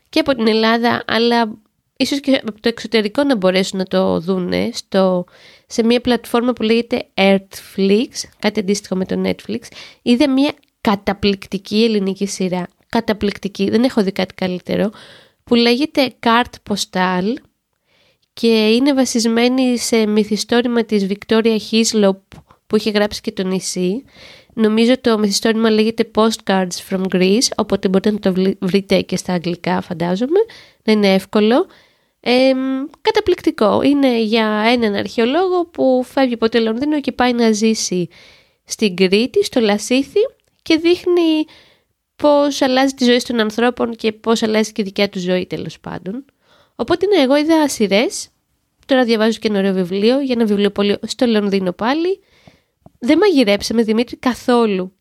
και 0.09 0.19
από 0.19 0.35
την 0.35 0.47
Ελλάδα 0.47 1.03
αλλά 1.07 1.57
ίσως 1.97 2.19
και 2.19 2.41
από 2.47 2.61
το 2.61 2.69
εξωτερικό 2.69 3.23
να 3.23 3.35
μπορέσουν 3.35 3.77
να 3.77 3.85
το 3.85 4.19
δούνε 4.19 4.69
στο, 4.73 5.25
σε 5.67 5.83
μια 5.83 6.01
πλατφόρμα 6.01 6.53
που 6.53 6.63
λέγεται 6.63 7.07
Earthflix, 7.13 8.07
κάτι 8.39 8.59
αντίστοιχο 8.59 8.95
με 8.95 9.05
το 9.05 9.21
Netflix. 9.25 9.59
Είδε 10.01 10.27
μια 10.27 10.53
καταπληκτική 10.81 11.83
ελληνική 11.83 12.27
σειρά, 12.27 12.67
καταπληκτική, 12.89 13.69
δεν 13.69 13.83
έχω 13.83 14.03
δει 14.03 14.11
κάτι 14.11 14.33
καλύτερο, 14.33 14.91
που 15.43 15.55
λέγεται 15.55 16.13
Cart 16.19 16.73
Postal 16.73 17.33
και 18.33 18.73
είναι 18.73 18.93
βασισμένη 18.93 19.77
σε 19.77 20.05
μυθιστόρημα 20.05 20.83
της 20.83 21.07
Victoria 21.09 21.57
Hislop 21.71 22.17
που 22.67 22.75
είχε 22.75 22.89
γράψει 22.89 23.21
και 23.21 23.31
το 23.31 23.43
νησί. 23.43 24.03
Νομίζω 24.53 25.01
το 25.01 25.17
μυθιστόρημα 25.17 25.69
λέγεται 25.69 26.11
Postcards 26.15 26.77
from 26.89 27.01
Greece, 27.15 27.47
οπότε 27.55 27.87
μπορείτε 27.87 28.11
να 28.11 28.19
το 28.19 28.33
βλη- 28.33 28.57
βρείτε 28.61 29.01
και 29.01 29.17
στα 29.17 29.33
αγγλικά 29.33 29.81
φαντάζομαι, 29.81 30.39
να 30.83 30.93
είναι 30.93 31.13
εύκολο. 31.13 31.65
Ε, 32.19 32.51
καταπληκτικό. 33.01 33.81
Είναι 33.81 34.21
για 34.21 34.63
έναν 34.71 34.93
αρχαιολόγο 34.95 35.65
που 35.65 36.03
φεύγει 36.07 36.33
από 36.33 36.49
το 36.49 36.59
Λονδίνο 36.59 37.01
και 37.01 37.11
πάει 37.11 37.33
να 37.33 37.51
ζήσει 37.51 38.07
στην 38.65 38.95
Κρήτη, 38.95 39.43
στο 39.43 39.59
Λασίθι 39.59 40.19
και 40.61 40.77
δείχνει 40.77 41.45
πώς 42.15 42.61
αλλάζει 42.61 42.93
τη 42.93 43.05
ζωή 43.05 43.17
των 43.27 43.39
ανθρώπων 43.39 43.95
και 43.95 44.11
πώς 44.11 44.43
αλλάζει 44.43 44.71
και 44.71 44.81
η 44.81 44.85
δικιά 44.85 45.09
του 45.09 45.19
ζωή 45.19 45.45
τέλος 45.45 45.79
πάντων. 45.79 46.25
Οπότε 46.75 47.05
ναι, 47.05 47.21
εγώ 47.23 47.37
είδα 47.37 47.69
σειρές. 47.69 48.29
Τώρα 48.85 49.03
διαβάζω 49.03 49.39
και 49.39 49.47
ένα 49.47 49.57
ωραίο 49.59 49.73
βιβλίο 49.73 50.19
για 50.19 50.35
ένα 50.37 50.45
βιβλιοπωλείο 50.45 50.97
στο 51.07 51.25
Λονδίνο 51.25 51.71
πάλι. 51.71 52.19
Δεν 52.99 53.17
μαγειρέψαμε 53.17 53.83
Δημήτρη 53.83 54.17
καθόλου. 54.17 54.93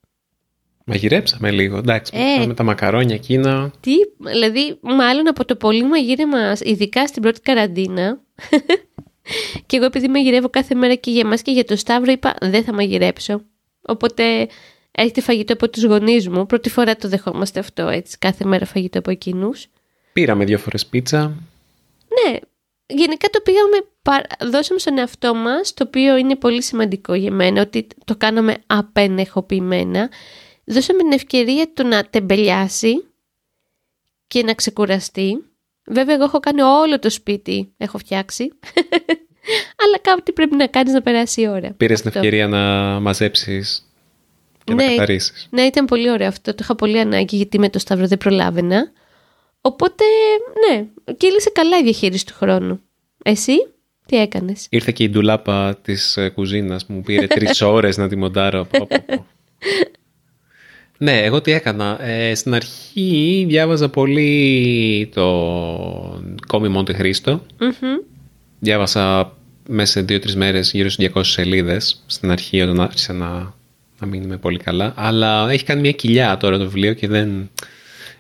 Μαγειρέψαμε 0.85 1.51
λίγο, 1.51 1.77
εντάξει, 1.77 2.12
Ε. 2.16 2.47
με 2.47 2.55
τα 2.55 2.62
μακαρόνια 2.62 3.14
εκείνα. 3.14 3.73
Τι, 3.81 3.92
δηλαδή, 4.18 4.79
μάλλον 4.81 5.29
από 5.29 5.44
το 5.44 5.57
πολύ 5.57 5.85
μαγείρεμα, 5.85 6.57
ειδικά 6.61 7.07
στην 7.07 7.23
πρώτη 7.23 7.40
καραντίνα. 7.40 8.20
και 9.66 9.77
εγώ 9.77 9.85
επειδή 9.85 10.09
μαγειρεύω 10.09 10.51
κάθε 10.51 10.75
μέρα 10.75 10.94
και 10.94 11.11
για 11.11 11.20
εμάς 11.20 11.42
και 11.42 11.51
για 11.51 11.64
το 11.64 11.77
Σταύρο, 11.77 12.12
είπα 12.12 12.35
δεν 12.40 12.64
θα 12.64 12.73
μαγειρέψω. 12.73 13.40
Οπότε 13.83 14.49
έχετε 14.90 15.20
φαγητό 15.20 15.53
από 15.53 15.68
τους 15.70 15.85
γονείς 15.85 16.29
μου. 16.29 16.47
Πρώτη 16.47 16.70
φορά 16.70 16.97
το 16.97 17.09
δεχόμαστε 17.09 17.61
αυτό 17.61 17.88
έτσι, 17.88 18.18
κάθε 18.18 18.44
μέρα 18.44 18.66
φαγητό 18.66 18.99
από 18.99 19.11
εκείνους. 19.11 19.66
Πήραμε 20.12 20.44
δύο 20.44 20.59
φορές 20.59 20.87
πίτσα. 20.87 21.27
Ναι, 22.09 22.38
γενικά 22.87 23.29
το 23.29 23.40
πήγαμε, 23.40 23.77
πα- 24.03 24.49
δώσαμε 24.51 24.79
στον 24.81 24.99
εαυτό 24.99 25.35
μας, 25.35 25.75
το 25.75 25.85
οποίο 25.87 26.16
είναι 26.16 26.37
πολύ 26.37 26.62
σημαντικό 26.62 27.14
για 27.14 27.31
μένα, 27.33 27.61
ότι 27.61 27.87
το 28.05 28.16
κάναμε 28.16 28.55
απενεχοποιημένα. 28.66 30.11
Δώσαμε 30.64 30.99
την 30.99 31.12
ευκαιρία 31.12 31.73
του 31.73 31.87
να 31.87 32.05
τεμπελιάσει 32.05 33.05
και 34.27 34.42
να 34.42 34.55
ξεκουραστεί. 34.55 35.44
Βέβαια, 35.87 36.14
εγώ 36.14 36.25
έχω 36.25 36.40
κάνει 36.40 36.62
όλο 36.62 36.99
το 36.99 37.11
σπίτι, 37.11 37.73
έχω 37.77 37.99
φτιάξει. 37.99 38.49
Αλλά 39.85 39.99
κάτι 40.01 40.33
πρέπει 40.33 40.57
να 40.57 40.66
κάνεις 40.66 40.92
να 40.92 41.03
περάσει 41.03 41.40
η 41.40 41.49
ώρα. 41.49 41.70
Πήρες 41.77 41.99
την 42.01 42.09
Αυτό. 42.09 42.20
ευκαιρία 42.20 42.49
να 42.49 42.61
μαζέψεις 43.01 43.88
και 44.64 44.75
Ναι. 44.75 44.85
να 44.85 44.90
καθαρίσεις. 44.90 45.47
Ναι, 45.51 45.62
ήταν 45.62 45.85
πολύ 45.85 46.11
ωραίο 46.11 46.29
αυτό. 46.29 46.51
Το 46.51 46.59
είχα 46.61 46.75
πολύ 46.75 46.99
ανάγκη 47.01 47.37
γιατί 47.37 47.59
με 47.59 47.68
το 47.70 47.79
Σταύρο 47.79 48.07
δεν 48.07 48.18
προλάβαινα. 48.18 48.92
Οπότε, 49.66 50.05
ναι, 50.68 50.87
κύλησε 51.16 51.50
καλά 51.50 51.79
η 51.79 51.83
διαχείριση 51.83 52.27
του 52.27 52.35
χρόνου. 52.37 52.81
Εσύ, 53.22 53.53
τι 54.07 54.16
έκανες; 54.16 54.66
Ήρθε 54.70 54.92
και 54.92 55.03
η 55.03 55.09
ντουλάπα 55.09 55.77
της 55.83 56.16
ε, 56.16 56.29
κουζίνας 56.29 56.87
που 56.87 56.92
μου 56.92 57.03
πήρε 57.03 57.27
τρεις 57.27 57.61
ώρες 57.77 57.96
να 57.96 58.09
τη 58.09 58.16
μοντάρω. 58.16 58.64
Πω, 58.64 58.87
πω, 58.87 58.96
πω. 59.07 59.27
Ναι, 60.98 61.22
εγώ 61.22 61.40
τι 61.40 61.53
έκανα. 61.53 62.05
Ε, 62.05 62.35
στην 62.35 62.55
αρχή 62.55 63.44
διάβαζα 63.48 63.88
πολύ 63.88 65.11
το 65.14 65.24
Κόμη 66.47 66.69
Μοντεχρήστο. 66.69 67.43
Διάβασα 68.59 69.33
μέσα 69.68 69.92
σε 69.92 70.00
δύο-τρεις 70.00 70.37
μέρες 70.37 70.72
γύρω 70.72 70.88
στις 70.88 71.11
200 71.14 71.20
σελίδες. 71.22 72.03
Στην 72.07 72.31
αρχή 72.31 72.61
όταν 72.61 72.81
άρχισα 72.81 73.12
να, 73.12 73.55
να 73.98 74.07
μείνουμε 74.07 74.37
πολύ 74.37 74.59
καλά. 74.59 74.92
Αλλά 74.96 75.50
έχει 75.50 75.64
κάνει 75.64 75.81
μια 75.81 75.92
κοιλιά 75.92 76.37
τώρα 76.37 76.59
το 76.59 76.64
βιβλίο 76.64 76.92
και 76.92 77.09
δεν... 77.09 77.50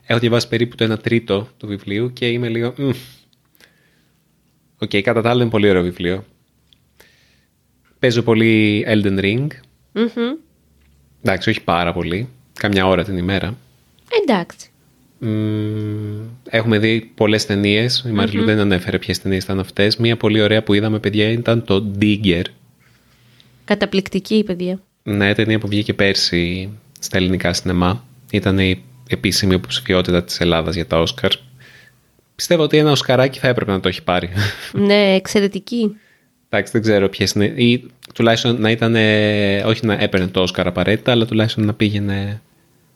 Έχω 0.06 0.18
διαβάσει 0.18 0.48
περίπου 0.48 0.76
το 0.76 0.92
1 0.92 0.98
τρίτο 1.02 1.48
του 1.56 1.66
βιβλίου 1.66 2.12
και 2.12 2.26
είμαι 2.28 2.48
λίγο... 2.48 2.74
OK, 4.78 4.90
okay, 4.90 5.00
κατά 5.00 5.22
τα 5.22 5.30
άλλα 5.30 5.42
είναι 5.42 5.50
πολύ 5.50 5.68
ωραίο 5.68 5.82
βιβλίο. 5.82 6.24
Παίζω 7.98 8.22
πολύ 8.22 8.84
Elden 8.88 9.18
Ring. 9.18 9.46
Μμμ. 9.92 10.36
Εντάξει, 11.22 11.50
όχι 11.50 11.62
πάρα 11.62 11.92
πολύ. 11.92 12.28
Καμιά 12.58 12.86
ώρα 12.86 13.04
την 13.04 13.16
ημέρα. 13.16 13.56
Εντάξει. 14.22 14.68
Μμμ, 15.18 16.20
έχουμε 16.48 16.78
δει 16.78 17.10
πολλές 17.14 17.46
ταινίες. 17.46 18.04
Η 18.08 18.12
μαριλου 18.12 18.44
δεν 18.44 18.58
ανέφερε 18.58 18.98
ποιες 18.98 19.20
ταινίες 19.20 19.44
ήταν 19.44 19.58
αυτές. 19.58 19.96
Μία 19.96 20.16
πολύ 20.16 20.40
ωραία 20.40 20.62
που 20.62 20.74
είδαμε, 20.74 20.98
παιδιά, 20.98 21.28
ήταν 21.28 21.64
το 21.64 21.92
Digger. 22.00 22.42
Καταπληκτική 23.64 24.34
η 24.34 24.44
παιδιά. 24.44 24.80
Ναι, 25.02 25.34
ταινία 25.34 25.58
που 25.58 25.68
βγήκε 25.68 25.94
πέρσι 25.94 26.70
στα 26.98 27.16
ελληνικά 27.16 27.52
σινεμά. 27.52 28.04
Ήταν 28.30 28.58
η 28.58 28.82
επίσημη 29.08 29.54
υποψηφιότητα 29.54 30.24
της 30.24 30.40
Ελλάδας 30.40 30.74
για 30.74 30.86
τα 30.86 31.00
Όσκαρ. 31.00 31.32
Πιστεύω 32.34 32.62
ότι 32.62 32.76
ένα 32.76 32.90
Οσκαράκι 32.90 33.38
θα 33.38 33.48
έπρεπε 33.48 33.70
να 33.70 33.80
το 33.80 33.88
έχει 33.88 34.02
πάρει. 34.02 34.30
ναι, 34.72 35.14
εξαιρετική. 35.14 35.96
Εντάξει, 36.48 36.72
δεν 36.72 36.82
ξέρω 36.82 37.08
ποιες 37.08 37.32
είναι. 37.32 37.44
ή 37.44 37.90
τουλάχιστον 38.14 38.60
να 38.60 38.70
ήταν. 38.70 38.94
Όχι 39.66 39.86
να 39.86 39.94
έπαιρνε 39.94 40.26
το 40.26 40.40
Όσκαρ 40.40 40.66
απαραίτητα, 40.66 41.12
αλλά 41.12 41.26
τουλάχιστον 41.26 41.64
να 41.64 41.74
πήγαινε 41.74 42.42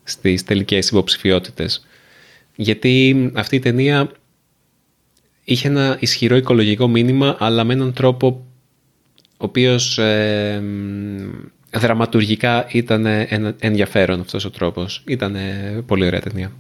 στις 0.05 0.45
τελικές 0.45 0.89
υποψηφιότητες. 0.89 1.87
Γιατί 2.57 3.31
αυτή 3.35 3.57
η 3.57 3.59
ταινία 3.59 4.11
είχε 5.45 5.69
ένα 5.69 5.97
ισχυρό 6.01 6.37
οικολογικό 6.37 6.89
μήνυμα, 6.89 7.37
αλλά 7.39 7.65
με 7.65 7.73
έναν 7.73 7.93
τρόπο 7.93 8.47
ο 9.41 9.45
οποίος 9.45 9.99
ε, 9.99 10.63
δραματουργικά 11.73 12.67
ήταν 12.71 13.07
ενδιαφέρον 13.59 14.21
αυτός 14.21 14.45
ο 14.45 14.51
τρόπος. 14.51 15.03
Ήταν 15.07 15.37
πολύ 15.87 16.07
ωραία 16.07 16.21
ταινία. 16.21 16.53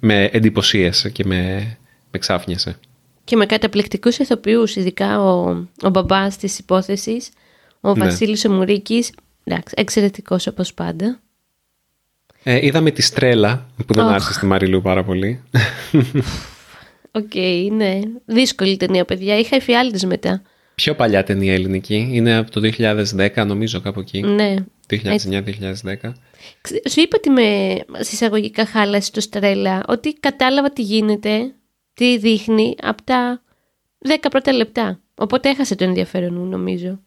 Με 0.00 0.24
εντυπωσίασε 0.24 1.10
και 1.10 1.24
με, 1.24 1.76
με 2.10 2.18
ξάφνιασε. 2.18 2.78
Και 3.24 3.36
με 3.36 3.46
καταπληκτικούς 3.46 4.18
ηθοποιούς, 4.18 4.76
ειδικά 4.76 5.20
ο, 5.22 5.66
ο 5.82 5.88
μπαμπάς 5.90 6.36
της 6.36 6.58
υπόθεσης, 6.58 7.28
ο 7.80 7.94
Ναι. 7.94 8.04
Βασίλης 8.04 8.44
ο 8.44 8.52
Μουρίκης, 8.52 9.10
εντάξει, 9.44 9.74
εξαιρετικός 9.76 10.46
όπως 10.46 10.74
πάντα. 10.74 11.20
Ε, 12.42 12.66
είδαμε 12.66 12.90
τη 12.90 13.02
Στρέλλα, 13.02 13.66
που 13.86 13.94
δεν 13.94 14.04
Αχ. 14.04 14.10
άρεσε 14.10 14.32
στη 14.32 14.46
Μαριλού 14.46 14.82
πάρα 14.82 15.04
πολύ. 15.04 15.42
Οκ, 17.12 17.34
ναι. 17.72 18.00
Δύσκολη 18.24 18.76
ταινία, 18.76 19.04
παιδιά. 19.04 19.38
Είχα 19.38 19.56
εφιάλτες 19.56 20.04
μετά. 20.04 20.42
Πιο 20.82 20.94
παλιά 20.94 21.24
ταινία 21.24 21.52
ελληνική. 21.54 22.08
Είναι 22.12 22.36
από 22.36 22.50
το 22.50 22.60
2010, 22.78 23.44
νομίζω, 23.46 23.80
κάπου 23.80 24.00
εκεί. 24.00 24.20
Ναι. 24.22 24.54
2009-2010. 24.90 26.12
Ξε- 26.60 26.88
Σου 26.90 27.00
είπα 27.00 27.16
ότι 27.16 27.30
με 27.30 27.76
συσσαγωγικά 27.98 28.66
χάλασε 28.66 29.10
το 29.12 29.20
Στρέλα, 29.20 29.84
ότι 29.88 30.12
κατάλαβα 30.12 30.70
τι 30.72 30.82
γίνεται, 30.82 31.52
τι 31.94 32.18
δείχνει 32.18 32.74
από 32.82 33.02
τα 33.04 33.42
10 34.08 34.14
πρώτα 34.30 34.52
λεπτά. 34.52 35.00
Οπότε 35.14 35.48
έχασε 35.48 35.74
το 35.74 35.84
ενδιαφέρον 35.84 36.34
μου, 36.34 36.44
νομίζω. 36.44 37.00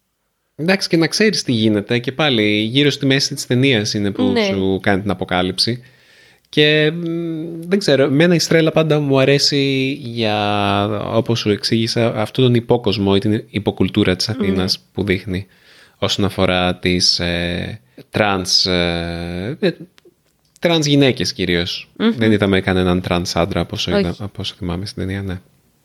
Εντάξει, 0.56 0.88
και 0.90 0.98
να 0.98 1.08
ξέρεις 1.08 1.44
τι 1.44 1.52
γίνεται. 1.52 2.00
Και 2.00 2.12
πάλι 2.12 2.60
γύρω 2.72 2.90
στη 2.90 3.06
μέση 3.06 3.34
της 3.34 3.46
ταινίας 3.48 3.94
είναι 3.94 4.12
που 4.12 4.24
Ναι. 4.24 4.44
σου 4.44 4.80
κάνει 4.82 5.02
την 5.02 5.10
αποκάλυψη. 5.12 5.84
Και 6.54 6.92
μ, 6.92 7.04
δεν 7.68 7.80
ξέρω, 7.80 8.04
εμένα 8.04 8.36
η 8.36 8.40
Στρέλα 8.40 8.72
πάντα 8.72 9.00
μου 9.00 9.20
αρέσει 9.20 9.92
για, 10.04 10.86
όπως 11.14 11.40
σου 11.40 11.50
εξήγησα, 11.50 12.16
αυτόν 12.16 12.44
τον 12.44 12.54
υπόκοσμο 12.56 13.12
ή 13.16 13.20
την 13.20 13.44
υποκουλτούρα 13.50 14.16
της 14.16 14.30
Αθήνας 14.30 14.80
που 14.94 15.04
δείχνει 15.04 15.48
όσον 15.98 16.26
αφορά 16.26 16.76
τις 16.76 17.20
ε, 17.20 17.80
τρανς, 18.10 18.66
ε, 18.66 19.58
ε, 19.60 19.70
τρανς 20.60 20.86
γυναίκες 20.86 21.34
κυρίως. 21.34 21.90
Δεν 22.18 22.32
είδαμε 22.32 22.62
κανέναν 22.62 23.02
τρανς 23.02 23.36
άντρα 23.36 23.60
από 23.62 23.76
όσο, 23.76 23.92
Όχι. 23.92 24.00
είδα- 24.00 24.16
από 24.20 24.42
όσο 24.42 24.56
θυμάμαι 24.58 24.86
στην 24.86 25.04
ταινία, 25.08 25.22
ναι. 25.22 25.40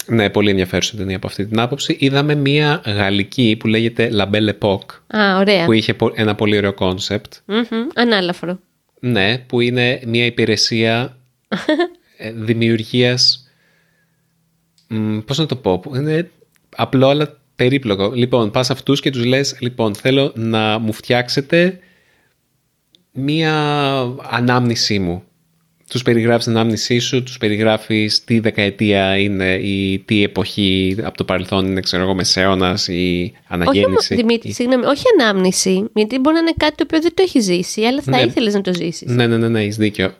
Ναι, 0.08 0.30
πολύ 0.30 0.50
ενδιαφέρουσα 0.50 0.96
ταινία 0.96 1.16
από 1.16 1.26
αυτή 1.26 1.46
την 1.46 1.60
άποψη. 1.60 1.96
Είδαμε 2.00 2.34
μία 2.34 2.82
γαλλική 2.86 3.56
που 3.58 3.66
λέγεται 3.66 4.10
La 4.12 4.24
Belle 4.34 4.50
Époque, 4.58 5.16
Α, 5.18 5.38
ωραία. 5.38 5.64
που 5.64 5.72
είχε 5.72 5.94
πο- 5.94 6.12
ένα 6.14 6.34
πολύ 6.34 6.56
ωραίο 6.56 6.72
concept. 6.74 7.32
Μμμ, 7.44 7.62
Ανάλαφρο. 7.94 8.58
Ναι, 9.06 9.38
που 9.38 9.60
είναι 9.60 10.00
μια 10.06 10.24
υπηρεσία 10.24 11.16
ε, 12.18 12.32
δημιουργίας... 12.32 13.50
μ, 14.88 15.18
Πώς 15.18 15.38
να 15.38 15.46
το 15.46 15.56
πω, 15.56 15.78
που 15.78 15.96
είναι 15.96 16.30
απλό 16.76 17.08
αλλά 17.08 17.40
περίπλοκο. 17.56 18.10
Λοιπόν, 18.14 18.50
πας 18.50 18.70
αυτούς 18.70 19.00
και 19.00 19.10
τους 19.10 19.24
λες, 19.24 19.56
λοιπόν, 19.60 19.94
θέλω 19.94 20.32
να 20.34 20.78
μου 20.78 20.92
φτιάξετε 20.92 21.78
μία 23.12 23.54
ανάμνησή 24.30 24.98
μου. 24.98 25.24
Τους 25.90 26.02
περιγράφεις 26.02 26.44
την 26.44 26.56
ανάμνησή 26.56 26.98
σου, 26.98 27.22
τους 27.22 27.38
περιγράφεις 27.38 28.24
τι 28.24 28.38
δεκαετία 28.40 29.16
είναι 29.18 29.54
ή 29.54 29.98
τι 29.98 30.22
εποχή 30.22 30.96
από 31.02 31.16
το 31.16 31.24
παρελθόν 31.24 31.66
είναι, 31.66 31.80
ξέρω 31.80 32.02
εγώ, 32.02 32.14
μεσαίωνας 32.14 32.88
ή 32.88 32.92
Όχι 33.34 33.34
αναγέννηση. 33.48 33.86
όμως, 33.86 34.06
Δημήτρη, 34.08 34.48
ή- 34.50 34.52
συγγνώμη, 34.52 34.84
όχι 34.84 35.02
ανάμνηση, 35.20 35.84
γιατί 35.94 36.18
μπορεί 36.18 36.34
να 36.34 36.40
είναι 36.40 36.54
κάτι 36.56 36.74
το 36.74 36.82
οποίο 36.86 37.00
δεν 37.00 37.14
το 37.14 37.22
έχει 37.22 37.40
ζήσει, 37.40 37.82
αλλά 37.82 38.02
θα 38.02 38.10
Ναι. 38.10 38.22
ήθελες 38.22 38.54
να 38.54 38.60
το 38.60 38.74
ζήσεις. 38.74 39.10
Ναι, 39.10 39.26
ναι, 39.26 39.36
ναι, 39.36 39.48
ναι, 39.48 39.60
έχεις 39.60 39.76
δίκιο. 39.76 40.14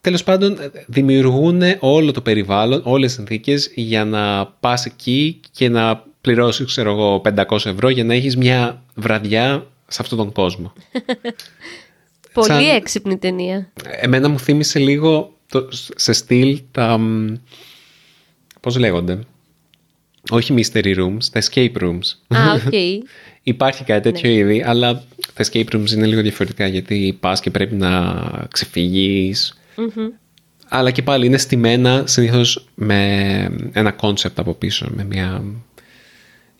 Τέλος 0.00 0.22
πάντων, 0.24 0.58
δημιουργούν 0.86 1.62
όλο 1.78 2.12
το 2.12 2.20
περιβάλλον, 2.20 2.80
όλες 2.84 3.06
τις 3.06 3.16
συνθήκες 3.16 3.70
για 3.74 4.04
να 4.04 4.46
πας 4.46 4.84
εκεί 4.86 5.40
και 5.52 5.68
να 5.68 6.04
πληρώσεις, 6.20 6.66
ξέρω 6.66 6.90
εγώ, 6.90 7.20
500 7.20 7.70
ευρώ 7.70 7.88
για 7.88 8.04
να 8.04 8.14
έχεις 8.14 8.36
μια 8.36 8.82
βραδιά 8.94 9.66
σε 9.88 9.98
αυτόν 10.02 10.18
τον 10.18 10.32
κόσμο. 10.32 10.72
Πολύ 12.32 12.46
σαν- 12.46 12.76
έξυπνη 12.76 13.18
ταινία. 13.18 13.72
Εμένα 14.00 14.28
μου 14.28 14.38
θύμισε 14.38 14.78
λίγο 14.78 15.36
το, 15.48 15.68
σε 15.96 16.12
στυλ 16.12 16.60
τα... 16.70 16.98
μ, 16.98 17.34
Πώς 18.60 18.76
λέγονται; 18.78 19.18
Όχι 20.30 20.54
mystery 20.56 20.96
rooms, 20.96 21.24
τα 21.32 21.42
escape 21.42 21.72
rooms. 21.80 22.36
Α, 22.36 22.52
οκ. 22.66 22.72
Υπάρχει 23.42 23.84
κάτι 23.84 24.12
τέτοιο 24.12 24.30
ήδη, 24.30 24.62
αλλά 24.62 25.04
τα 25.34 25.44
escape 25.44 25.64
rooms 25.72 25.90
είναι 25.90 26.06
λίγο 26.06 26.20
διαφορετικά 26.22 26.66
γιατί 26.66 27.16
πας 27.20 27.40
και 27.40 27.50
πρέπει 27.50 27.74
να 27.74 28.22
ξεφύγεις. 28.50 29.58
Αλλά 30.68 30.90
και 30.90 31.02
πάλι 31.02 31.26
είναι 31.26 31.38
στημένα 31.38 32.02
συνήθως 32.06 32.66
με 32.74 33.00
ένα 33.72 33.96
concept 34.00 34.34
από 34.34 34.54
πίσω, 34.54 34.86
με 34.94 35.04
μια... 35.04 35.44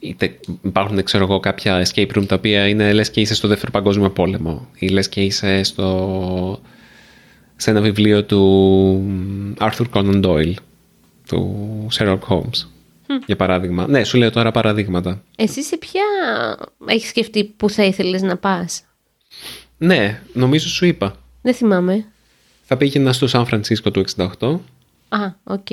Είτε 0.04 0.38
υπάρχουν, 0.62 1.02
ξέρω 1.02 1.24
εγώ, 1.24 1.40
κάποια 1.40 1.86
escape 1.86 2.16
room 2.16 2.26
τα 2.26 2.34
οποία 2.34 2.68
είναι 2.68 2.92
λες 2.92 3.10
και 3.10 3.20
είσαι 3.20 3.34
στο 3.34 3.48
δεύτερο 3.48 3.70
παγκόσμιο 3.70 4.10
πόλεμο 4.10 4.68
ή 4.78 4.88
λες 4.88 5.08
και 5.08 5.20
είσαι 5.20 5.62
στο... 5.62 6.60
σε 7.56 7.70
ένα 7.70 7.80
βιβλίο 7.80 8.24
του 8.24 9.02
Arthur 9.58 9.84
Conan 9.92 10.24
Doyle, 10.24 10.54
του 11.28 11.86
Sherlock 11.98 12.18
Holmes, 12.28 12.66
για 13.26 13.36
παράδειγμα. 13.36 13.86
Ναι, 13.88 14.04
σου 14.04 14.16
λέω 14.18 14.30
τώρα 14.30 14.50
παραδείγματα. 14.50 15.22
Εσύ 15.36 15.62
σε 15.62 15.76
ποια 15.76 16.02
έχεις 16.86 17.08
σκεφτεί 17.08 17.44
που 17.44 17.70
θα 17.70 17.84
ήθελες 17.84 18.22
να 18.22 18.36
πας; 18.36 18.82
Ναι, 19.78 20.22
νομίζω 20.32 20.68
σου 20.68 20.86
είπα. 20.86 21.16
Δεν 21.42 21.54
θυμάμαι. 21.54 22.04
Θα 22.62 22.76
πήγαινα 22.76 23.12
στο 23.12 23.26
Σαν 23.26 23.46
Φρανσίσκο 23.46 23.90
του 23.90 24.04
68, 24.38 24.58
Α, 25.08 25.32
οκ. 25.44 25.66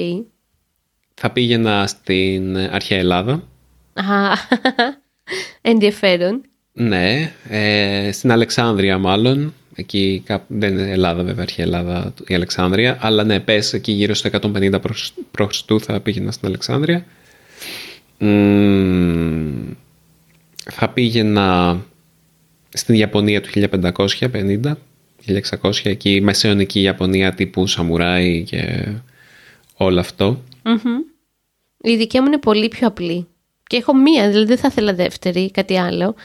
θα 1.14 1.30
πήγαινα 1.32 1.88
στην 1.88 2.58
αρχαία 2.58 2.98
Ελλάδα, 2.98 3.34
Α, 3.34 3.40
ενδιαφέρον. 5.62 6.42
ναι, 6.74 7.32
ε, 7.50 8.12
στην 8.12 8.32
Αλεξάνδρεια 8.32 8.98
μάλλον, 8.98 9.54
εκεί 9.76 10.22
κάπου, 10.26 10.46
δεν 10.48 10.78
είναι 10.78 10.92
Ελλάδα 10.92 11.24
βέβαια, 11.24 11.44
αρχαία 11.44 11.66
Ελλάδα 11.66 12.14
η 12.28 12.34
Αλεξάνδρεια, 12.34 12.98
αλλά 13.02 13.24
ναι, 13.24 13.40
πες 13.40 13.74
εκεί 13.74 13.92
γύρω 13.92 14.14
στο 14.14 14.30
150 14.42 14.82
προς, 14.82 15.14
π.Χ. 15.32 15.82
θα 15.82 16.00
πήγαινα 16.00 16.32
στην 16.32 16.48
Αλεξάνδρεια. 16.48 17.06
Μμμ, 18.18 19.74
θα 20.72 20.90
πήγαινα 20.90 21.80
στην 22.70 22.96
Ιαπωνία 22.96 23.42
του 23.42 23.50
1550, 23.54 24.74
1600, 25.62 25.72
εκεί 25.84 26.22
μεσαιωνική 26.22 26.82
Ιαπωνία 26.82 27.34
τύπου 27.34 27.68
σαμουράι 27.68 28.44
και 28.44 28.88
όλο 29.76 30.00
αυτό. 30.00 30.44
Μμμ. 30.64 31.00
Η 31.82 31.96
δικιά 31.96 32.22
μου 32.22 32.28
είναι 32.28 32.38
πολύ 32.38 32.68
πιο 32.68 32.88
απλή. 32.88 33.28
Και 33.70 33.78
έχω 33.78 33.96
μία, 33.96 34.28
δηλαδή 34.28 34.46
δεν 34.46 34.58
θα 34.58 34.68
ήθελα 34.72 34.94
δεύτερη 34.94 35.42
ή 35.42 35.52
κάτι 35.52 35.78
άλλο. 35.78 36.16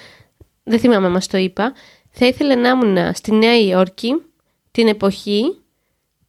Δεν 0.63 0.79
θυμάμαι 0.79 1.09
μας 1.09 1.27
το 1.27 1.39
είπα. 1.39 1.73
Θα 2.11 2.27
ήθελα 2.27 2.57
να 2.57 2.69
ήμουν 2.69 3.15
στη 3.15 3.33
Νέα 3.33 3.59
Υόρκη 3.59 4.15
την 4.71 4.89
εποχή 4.89 5.59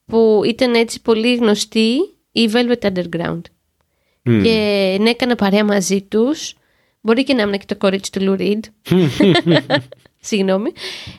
που 0.05 0.41
ήταν 0.45 0.73
έτσι 0.73 1.01
πολύ 1.01 1.35
γνωστή 1.35 1.95
η 2.31 2.49
Velvet 2.53 2.91
Underground. 2.91 3.41
Μμ. 4.23 4.41
Και 4.43 4.97
να 4.99 5.09
έκανα 5.09 5.35
παρέα 5.35 5.63
μαζί 5.63 6.01
τους. 6.01 6.53
Μπορεί 7.01 7.23
και 7.23 7.33
να 7.33 7.41
ήμουν 7.41 7.57
και 7.57 7.65
το 7.65 7.75
κορίτσι 7.75 8.11
του 8.11 8.21
Λου 8.21 8.35
Reed. 8.39 8.59
Συγγνώμη. 10.19 10.71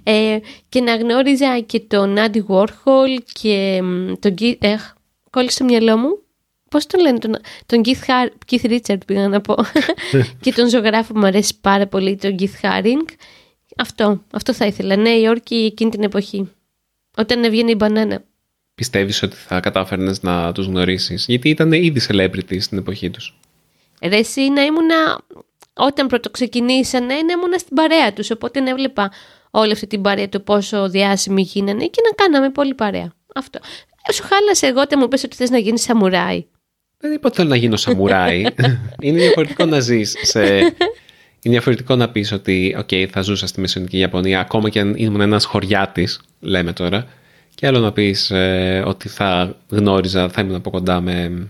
Ε, 0.03 0.39
και 0.69 0.81
να 0.81 0.97
γνώριζα 0.97 1.61
και 1.61 1.81
τον 1.81 2.19
Άντι 2.19 2.45
Warhol 2.49 3.19
και 3.33 3.83
τον 4.19 4.35
Keith... 4.39 4.57
κόλλησε 5.31 5.59
το 5.59 5.65
μυαλό 5.65 5.97
μου. 5.97 6.19
Πώς 6.71 6.87
τον 6.87 7.01
λένε, 7.01 7.19
τον, 7.19 7.37
τον 7.67 7.81
Keith, 7.85 8.07
Har... 8.07 8.29
Keith 8.51 8.71
Richard 8.71 9.07
πήγα 9.07 9.29
να 9.29 9.41
πω. 9.41 9.55
και 10.41 10.53
τον 10.53 10.69
ζωγράφο 10.69 11.13
που 11.13 11.19
μου 11.19 11.27
αρέσει 11.27 11.55
πάρα 11.61 11.87
πολύ, 11.87 12.17
τον 12.17 12.37
Keith 12.39 12.61
Haring. 12.63 13.15
Αυτό, 13.77 14.23
αυτό 14.31 14.53
θα 14.53 14.67
ήθελα. 14.67 14.97
Νέα 14.97 15.19
Υόρκη 15.19 15.55
εκείνη 15.55 15.91
την 15.91 16.03
εποχή. 16.03 16.51
Όταν 17.17 17.45
έβγαινε 17.45 17.71
η 17.71 17.75
μπανάνα. 17.79 18.23
Πιστεύεις 18.75 19.23
ότι 19.23 19.37
θα 19.37 19.61
κατάφερνες 19.61 20.23
να 20.23 20.53
τους 20.53 20.67
γνωρίσεις, 20.67 21.25
γιατί 21.29 21.49
ήταν 21.49 21.73
ήδη 21.73 22.01
celebrity 22.09 22.61
στην 22.61 22.79
εποχή 22.79 23.11
τους. 23.11 23.39
Ρε 24.03 24.17
εσύ 24.17 24.41
να 24.41 24.63
ήμουνα, 24.63 25.21
όταν 25.75 26.07
πρώτο 26.07 26.31
ξεκινήσανε, 26.31 27.15
να 27.15 27.33
ήμουνα 27.33 27.59
στην 27.59 27.77
παρέα 27.77 28.13
τους, 28.13 28.31
οπότε 28.31 28.61
να 28.61 28.71
έβλεπα 28.71 29.13
όλη 29.51 29.73
αυτή 29.73 29.87
την 29.87 30.03
παρέα 30.03 30.29
του 30.29 30.43
πόσο 30.43 30.89
διάσημοι 30.89 31.43
γίνανε 31.43 31.87
και 31.87 32.01
να 32.05 32.25
κάναμε 32.25 32.51
πολύ 32.51 32.75
παρέα. 32.75 33.13
Αυτό. 33.35 33.59
Σου 34.13 34.23
χάλασε 34.23 34.67
εγώ 34.67 34.81
όταν 34.81 34.99
μου 35.03 35.09
πες 35.09 35.25
ότι 35.25 35.37
θες 35.37 35.51
να 35.51 35.59
γίνεις 35.59 35.83
σαμουράι. 35.83 36.47
Δεν 36.99 37.13
είπα 37.13 37.27
ότι 37.27 37.37
θέλω 37.37 37.49
να 37.49 37.57
γίνω 37.57 37.77
σαμουράι. 37.77 38.45
Είναι 39.01 39.19
διαφορετικό 39.19 39.65
να 39.65 39.81
ζεις 39.81 40.15
σε... 40.23 40.59
Είναι 41.43 41.55
διαφορετικό 41.55 41.97
να 41.97 42.09
πεις 42.09 42.33
ότι 42.33 42.77
okay, 42.81 43.07
θα 43.11 43.21
ζούσα 43.21 43.47
στη 43.47 43.61
Μεσαιωνική 43.61 43.99
Ιαπωνία 43.99 44.41
ακόμα 44.41 44.69
και 44.69 44.81
αν 44.81 44.95
ήμουν 44.97 45.21
ένας 45.21 45.45
χωριάτης, 45.45 46.21
λέμε 46.41 46.73
τώρα, 46.73 47.07
και 47.55 47.67
άλλο 47.67 47.79
να 47.79 47.93
πεις 47.93 48.31
ε, 48.31 48.83
ότι 48.87 49.09
θα 49.09 49.57
γνώριζα, 49.69 50.29
θα 50.29 50.41
ήμουν 50.41 50.55
από 50.55 50.71
κοντά 50.71 51.01
με 51.01 51.47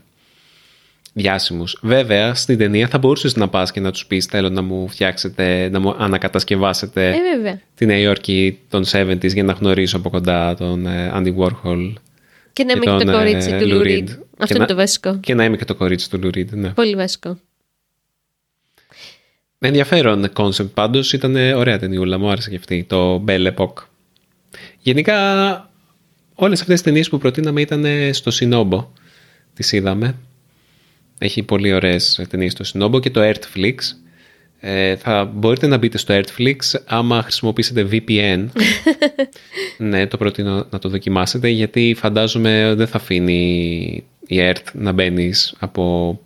διάσημους. 1.12 1.78
Βέβαια, 1.82 2.34
στην 2.34 2.58
ταινία 2.58 2.88
θα 2.88 2.98
μπορούσες 2.98 3.36
να 3.36 3.48
πας 3.48 3.72
και 3.72 3.80
να 3.80 3.90
τους 3.90 4.06
πεις 4.06 4.26
θέλω 4.26 4.48
να 4.48 4.62
μου 4.62 4.88
φτιάξετε, 4.88 5.68
να 5.68 5.80
μου 5.80 5.94
ανακατασκευάσετε 5.98 7.08
ε, 7.08 7.60
τη 7.74 7.86
Νέα 7.86 7.98
Υόρκη 7.98 8.58
των 8.68 8.84
70s 8.92 9.32
για 9.32 9.42
να 9.42 9.52
γνωρίσω 9.52 9.96
από 9.96 10.10
κοντά 10.10 10.54
τον 10.54 10.86
ε, 10.86 11.12
Andy 11.14 11.34
Warhol. 11.36 11.92
Και 12.56 12.64
να 12.64 12.72
είμαι 12.72 12.84
και, 12.84 13.04
το 13.04 13.12
κορίτσι 13.12 13.50
ε, 13.50 13.58
του 13.58 13.68
Lou 13.68 13.83
Reed. 13.83 14.08
Αυτό 14.38 14.56
είναι 14.56 14.66
το 14.66 14.74
βασικό. 14.74 15.18
Και 15.18 15.34
να 15.34 15.44
είμαι 15.44 15.56
και 15.56 15.64
το 15.64 15.74
κορίτσι 15.74 16.10
του 16.10 16.18
Lou 16.22 16.34
Reed, 16.34 16.52
ναι. 16.52 16.68
Πολύ 16.68 16.94
βασικό. 16.94 17.38
Ενδιαφέρον 19.58 20.32
concept 20.32 20.74
πάντως, 20.74 21.12
ήταν 21.12 21.36
ωραία 21.36 21.78
ταινιούλα, 21.78 22.18
μου 22.18 22.30
άρεσε 22.30 22.50
και 22.50 22.56
αυτή, 22.56 22.84
το 22.84 23.24
Belle 23.26 23.54
Epoque. 23.54 23.82
Γενικά 24.78 25.70
όλες 26.34 26.60
αυτές 26.60 26.74
τις 26.74 26.84
ταινίες 26.84 27.08
που 27.08 27.18
προτείναμε 27.18 27.60
ήταν 27.60 27.84
στο 28.14 28.30
Σινόμπο. 28.30 28.90
Τις 29.54 29.72
είδαμε. 29.72 30.14
Έχει 31.18 31.42
πολύ 31.42 31.72
ωραίες 31.72 32.26
ταινίες 32.28 32.52
στο 32.52 32.64
Σινόμπο 32.64 33.00
και 33.00 33.10
το 33.10 33.20
Earthflix. 33.22 33.74
Ε, 34.68 34.96
θα 34.96 35.24
μπορείτε 35.24 35.66
να 35.66 35.76
μπείτε 35.76 35.98
στο 35.98 36.14
Earthflix 36.20 36.56
άμα 36.86 37.22
χρησιμοποιήσετε 37.22 37.88
VPN. 37.90 38.46
ναι, 39.78 40.06
το 40.06 40.16
προτείνω 40.16 40.66
να 40.70 40.78
το 40.78 40.88
δοκιμάσετε 40.88 41.48
γιατί 41.48 41.94
φαντάζομαι 41.98 42.74
δεν 42.76 42.86
θα 42.86 42.96
αφήνει 42.96 44.04
η 44.26 44.36
Earth 44.38 44.72
να 44.72 44.92
μπαίνεις 44.92 45.54
από 45.58 46.20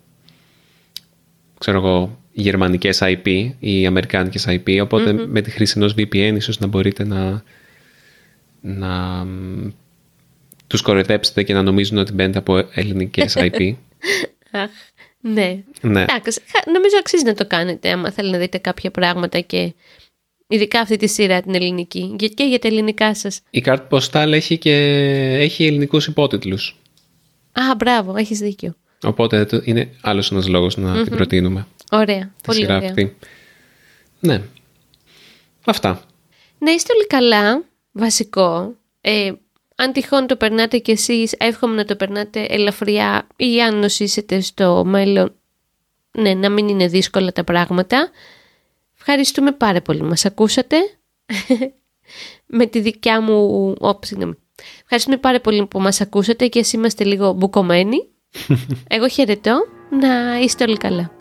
ξέρω 1.57 1.77
εγώ, 1.77 2.19
γερμανικές 2.31 2.99
IP 3.01 3.51
ή 3.59 3.85
αμερικάνικες 3.85 4.45
IP, 4.49 4.79
οποτε 4.81 5.13
με 5.13 5.41
τη 5.41 5.49
χρήση 5.51 5.73
ενός 5.77 5.93
VPN 5.97 6.33
ίσως 6.35 6.59
να 6.59 6.67
μπορείτε 6.67 7.05
να, 7.05 7.43
να 8.61 9.25
τους 10.67 10.81
κοροϊδέψετε 10.81 11.43
και 11.43 11.53
να 11.53 11.61
νομίζουν 11.61 11.97
ότι 11.97 12.13
μπαίνετε 12.13 12.37
από 12.37 12.67
ελληνικές 12.73 13.37
IP. 13.51 13.73
Ναι. 15.21 15.63
ναι. 15.81 16.05
νομίζω 16.73 16.97
αξίζει 16.99 17.23
να 17.23 17.33
το 17.33 17.45
κάνετε 17.47 17.91
άμα 17.91 18.11
θέλετε 18.11 18.37
να 18.37 18.41
δείτε 18.43 18.57
κάποια 18.57 18.91
πράγματα 18.91 19.39
και 19.39 19.73
ειδικά 20.47 20.79
αυτή 20.79 20.97
τη 20.97 21.07
σειρά 21.07 21.41
την 21.41 21.55
ελληνική 21.55 22.15
και 22.33 22.43
για 22.43 22.59
τα 22.59 22.67
ελληνικά 22.67 23.15
σας. 23.15 23.41
Η 23.49 23.61
κάρτα 23.61 23.97
Postal 23.97 24.31
έχει 24.31 24.57
και 24.57 24.75
έχει 25.39 25.65
ελληνικούς 25.65 26.07
υπότιτλους. 26.07 26.75
Α, 27.51 27.75
μπράβο, 27.75 28.15
έχεις 28.15 28.39
δίκιο. 28.39 28.75
Οπότε 29.03 29.47
είναι 29.63 29.89
άλλος 30.01 30.31
ένας 30.31 30.47
λόγος 30.47 30.77
να 30.77 31.03
την 31.03 31.15
προτείνουμε. 31.15 31.67
Ωραία, 31.91 32.33
πολύ 32.43 32.63
ωραία. 32.63 32.77
Αυτή. 32.77 33.15
Ναι. 34.19 34.41
Αυτά. 35.65 36.03
Να 36.57 36.71
είστε 36.71 36.93
όλοι 36.93 37.07
καλά, 37.07 37.63
βασικό. 37.91 38.75
Ε, 39.01 39.31
αν 39.75 39.91
τυχόν 39.91 40.27
το 40.27 40.35
περνάτε 40.35 40.77
κι 40.77 40.91
εσείς, 40.91 41.35
εύχομαι 41.37 41.75
να 41.75 41.85
το 41.85 41.95
περνάτε 41.95 42.45
ελαφριά 42.49 43.27
ή 43.35 43.61
αν 43.61 43.79
νοσήσετε 43.79 44.39
στο 44.39 44.83
μέλλον, 44.85 45.33
ναι, 46.11 46.33
να 46.33 46.49
μην 46.49 46.67
είναι 46.67 46.87
δύσκολα 46.87 47.31
τα 47.31 47.43
πράγματα. 47.43 48.09
Ευχαριστούμε 48.97 49.51
πάρα 49.51 49.81
πολύ. 49.81 50.01
Μας 50.01 50.25
ακούσατε. 50.25 50.77
Με 52.57 52.65
τη 52.65 52.79
δικιά 52.79 53.21
μου... 53.21 53.73
Όψη, 53.79 54.35
Ευχαριστούμε 54.81 55.17
πάρα 55.17 55.41
πολύ 55.41 55.65
που 55.65 55.79
μας 55.79 56.01
ακούσατε 56.01 56.47
και 56.47 56.59
εσείς 56.59 56.73
είμαστε 56.73 57.03
λίγο 57.03 57.33
μπουκωμένοι. 57.33 57.97
Εγώ 58.95 59.07
χαιρετώ. 59.07 59.65
Να 59.99 60.39
είστε 60.39 60.63
όλοι 60.63 60.77
καλά. 60.77 61.11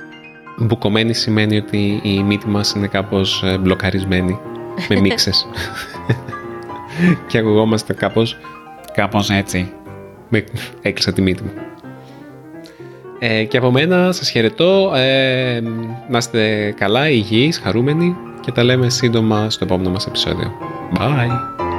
Μπουκωμένη 0.58 1.14
σημαίνει 1.14 1.56
ότι 1.56 2.00
η 2.02 2.22
μύτη 2.22 2.48
μας 2.48 2.72
είναι 2.72 2.86
κάπως 2.86 3.42
ε, 3.44 3.58
μπλοκαρισμένη 3.58 4.38
με 4.88 5.00
μίξες. 5.00 5.46
και 7.26 7.38
ακουγόμαστε 7.38 7.92
κάπως, 7.92 8.36
κάπως 8.92 9.30
έτσι. 9.30 9.72
Με... 10.28 10.44
Έκλεισα 10.82 11.12
τη 11.12 11.22
μύτη 11.22 11.42
μου. 11.42 11.50
Ε, 13.18 13.44
και 13.44 13.56
από 13.56 13.70
μένα 13.70 14.12
σας 14.12 14.30
χαιρετώ. 14.30 14.92
Ε, 14.94 15.60
να 16.08 16.18
είστε 16.18 16.74
καλά, 16.78 17.08
υγιείς, 17.10 17.58
χαρούμενοι 17.58 18.16
και 18.40 18.52
τα 18.52 18.62
λέμε 18.62 18.88
σύντομα 18.88 19.50
στο 19.50 19.64
επόμενο 19.64 19.90
μας 19.90 20.06
επεισόδιο. 20.06 20.52
Bye! 20.98 21.69